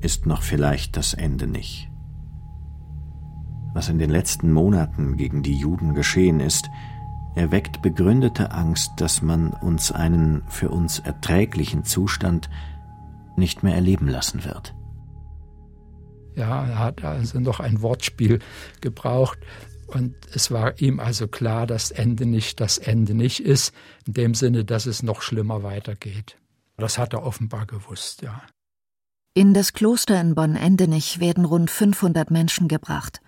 ist 0.00 0.26
noch 0.26 0.42
vielleicht 0.42 0.96
das 0.96 1.14
Ende 1.14 1.46
nicht 1.46 1.90
was 3.76 3.90
in 3.90 3.98
den 3.98 4.08
letzten 4.08 4.52
Monaten 4.52 5.18
gegen 5.18 5.42
die 5.42 5.54
Juden 5.54 5.94
geschehen 5.94 6.40
ist, 6.40 6.70
erweckt 7.34 7.82
begründete 7.82 8.50
Angst, 8.50 8.92
dass 8.96 9.20
man 9.20 9.50
uns 9.52 9.92
einen 9.92 10.42
für 10.48 10.70
uns 10.70 10.98
erträglichen 10.98 11.84
Zustand 11.84 12.48
nicht 13.36 13.62
mehr 13.62 13.74
erleben 13.74 14.08
lassen 14.08 14.46
wird. 14.46 14.74
Ja, 16.36 16.66
er 16.66 16.78
hat 16.78 17.04
also 17.04 17.38
noch 17.38 17.60
ein 17.60 17.82
Wortspiel 17.82 18.38
gebraucht. 18.80 19.38
Und 19.86 20.14
es 20.32 20.50
war 20.50 20.80
ihm 20.80 20.98
also 20.98 21.28
klar, 21.28 21.66
dass 21.66 21.90
Ende 21.90 22.24
nicht 22.24 22.60
das 22.60 22.78
Ende 22.78 23.14
nicht 23.14 23.40
ist, 23.40 23.74
in 24.06 24.14
dem 24.14 24.34
Sinne, 24.34 24.64
dass 24.64 24.86
es 24.86 25.02
noch 25.02 25.20
schlimmer 25.20 25.62
weitergeht. 25.62 26.38
Das 26.78 26.96
hat 26.96 27.12
er 27.12 27.22
offenbar 27.22 27.66
gewusst, 27.66 28.22
ja. 28.22 28.42
In 29.34 29.52
das 29.52 29.74
Kloster 29.74 30.18
in 30.18 30.34
Bonn-Endenich 30.34 31.20
werden 31.20 31.44
rund 31.44 31.70
500 31.70 32.30
Menschen 32.30 32.68
gebracht 32.68 33.20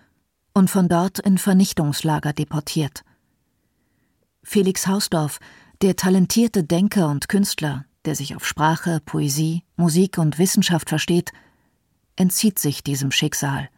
und 0.59 0.69
von 0.69 0.89
dort 0.89 1.19
in 1.19 1.37
Vernichtungslager 1.37 2.33
deportiert. 2.33 3.03
Felix 4.43 4.87
Hausdorff, 4.87 5.39
der 5.81 5.95
talentierte 5.95 6.63
Denker 6.65 7.07
und 7.07 7.29
Künstler, 7.29 7.85
der 8.05 8.13
sich 8.13 8.35
auf 8.35 8.45
Sprache, 8.45 8.99
Poesie, 9.05 9.63
Musik 9.77 10.17
und 10.17 10.37
Wissenschaft 10.37 10.89
versteht, 10.89 11.31
entzieht 12.17 12.59
sich 12.59 12.83
diesem 12.83 13.11
Schicksal. 13.11 13.69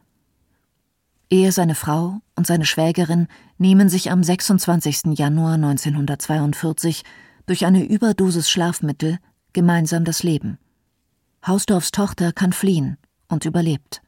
Er, 1.29 1.51
seine 1.51 1.75
Frau 1.75 2.19
und 2.35 2.47
seine 2.47 2.65
Schwägerin 2.65 3.27
nehmen 3.57 3.87
sich 3.87 4.11
am 4.11 4.23
26. 4.23 5.17
Januar 5.17 5.53
1942 5.53 7.03
durch 7.45 7.65
eine 7.65 7.83
Überdosis 7.83 8.49
Schlafmittel 8.49 9.19
gemeinsam 9.53 10.03
das 10.03 10.23
Leben. 10.23 10.57
Hausdorffs 11.45 11.91
Tochter 11.91 12.33
kann 12.33 12.53
fliehen 12.53 12.97
und 13.27 13.45
überlebt. 13.45 14.01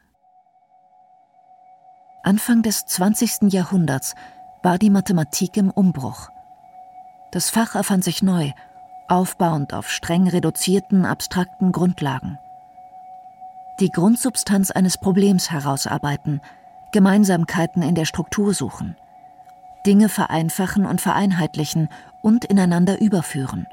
Anfang 2.26 2.62
des 2.62 2.86
20. 2.86 3.52
Jahrhunderts 3.52 4.16
war 4.62 4.78
die 4.78 4.90
Mathematik 4.90 5.58
im 5.58 5.70
Umbruch. 5.70 6.30
Das 7.32 7.50
Fach 7.50 7.76
erfand 7.76 8.06
sich 8.06 8.24
neu, 8.24 8.52
aufbauend 9.10 9.74
auf 9.74 9.90
streng 9.90 10.30
reduzierten, 10.30 11.06
abstrakten 11.06 11.74
Grundlagen. 11.74 12.40
Die 13.82 13.90
Grundsubstanz 13.90 14.72
eines 14.72 14.98
Problems 14.98 15.52
herausarbeiten, 15.52 16.40
Gemeinsamkeiten 16.94 17.82
in 17.82 17.94
der 17.94 18.06
Struktur 18.06 18.54
suchen, 18.54 18.96
Dinge 19.86 20.08
vereinfachen 20.08 20.86
und 20.86 21.02
vereinheitlichen 21.02 21.90
und 22.22 22.46
ineinander 22.46 23.02
überführen. 23.02 23.68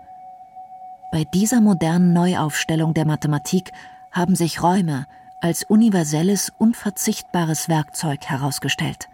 Bei 1.12 1.22
dieser 1.22 1.60
modernen 1.60 2.12
Neuaufstellung 2.12 2.94
der 2.94 3.04
Mathematik 3.06 3.72
haben 4.10 4.34
sich 4.34 4.60
Räume, 4.60 5.06
als 5.40 5.64
universelles, 5.64 6.52
unverzichtbares 6.58 7.68
Werkzeug 7.68 8.26
herausgestellt. 8.26 9.08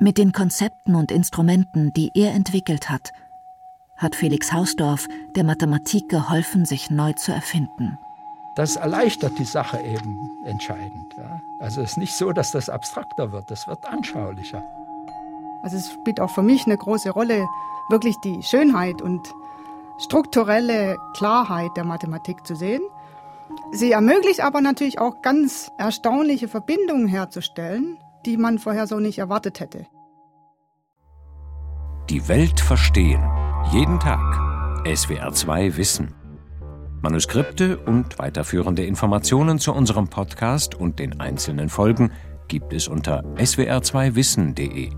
Mit 0.00 0.18
den 0.18 0.32
Konzepten 0.32 0.94
und 0.94 1.12
Instrumenten, 1.12 1.92
die 1.92 2.10
er 2.14 2.34
entwickelt 2.34 2.90
hat, 2.90 3.12
hat 3.96 4.16
Felix 4.16 4.52
Hausdorff 4.52 5.06
der 5.36 5.44
Mathematik 5.44 6.08
geholfen, 6.08 6.64
sich 6.64 6.90
neu 6.90 7.12
zu 7.12 7.32
erfinden. 7.32 7.96
Das 8.56 8.76
erleichtert 8.76 9.38
die 9.38 9.44
Sache 9.44 9.80
eben 9.80 10.30
entscheidend. 10.46 11.14
Ja. 11.16 11.40
Also 11.60 11.80
es 11.80 11.92
ist 11.92 11.96
nicht 11.96 12.14
so, 12.14 12.32
dass 12.32 12.52
das 12.52 12.68
abstrakter 12.68 13.32
wird, 13.32 13.50
es 13.50 13.66
wird 13.66 13.84
anschaulicher. 13.86 14.62
Also 15.62 15.76
es 15.76 15.90
spielt 15.92 16.20
auch 16.20 16.30
für 16.30 16.42
mich 16.42 16.66
eine 16.66 16.76
große 16.76 17.10
Rolle, 17.10 17.46
wirklich 17.88 18.16
die 18.22 18.42
Schönheit 18.42 19.02
und 19.02 19.34
strukturelle 19.98 20.96
Klarheit 21.14 21.70
der 21.76 21.84
Mathematik 21.84 22.46
zu 22.46 22.54
sehen. 22.54 22.82
Sie 23.72 23.92
ermöglicht 23.92 24.40
aber 24.40 24.60
natürlich 24.60 24.98
auch 24.98 25.22
ganz 25.22 25.70
erstaunliche 25.78 26.48
Verbindungen 26.48 27.06
herzustellen, 27.06 27.98
die 28.24 28.36
man 28.36 28.58
vorher 28.58 28.86
so 28.86 29.00
nicht 29.00 29.18
erwartet 29.18 29.60
hätte. 29.60 29.86
Die 32.10 32.28
Welt 32.28 32.60
verstehen. 32.60 33.22
Jeden 33.72 33.98
Tag. 33.98 34.20
SWR2 34.84 35.76
Wissen. 35.76 36.14
Manuskripte 37.00 37.78
und 37.78 38.18
weiterführende 38.18 38.84
Informationen 38.84 39.58
zu 39.58 39.72
unserem 39.72 40.08
Podcast 40.08 40.74
und 40.74 40.98
den 40.98 41.20
einzelnen 41.20 41.68
Folgen 41.68 42.12
gibt 42.48 42.72
es 42.72 42.88
unter 42.88 43.24
swr2wissen.de. 43.36 44.90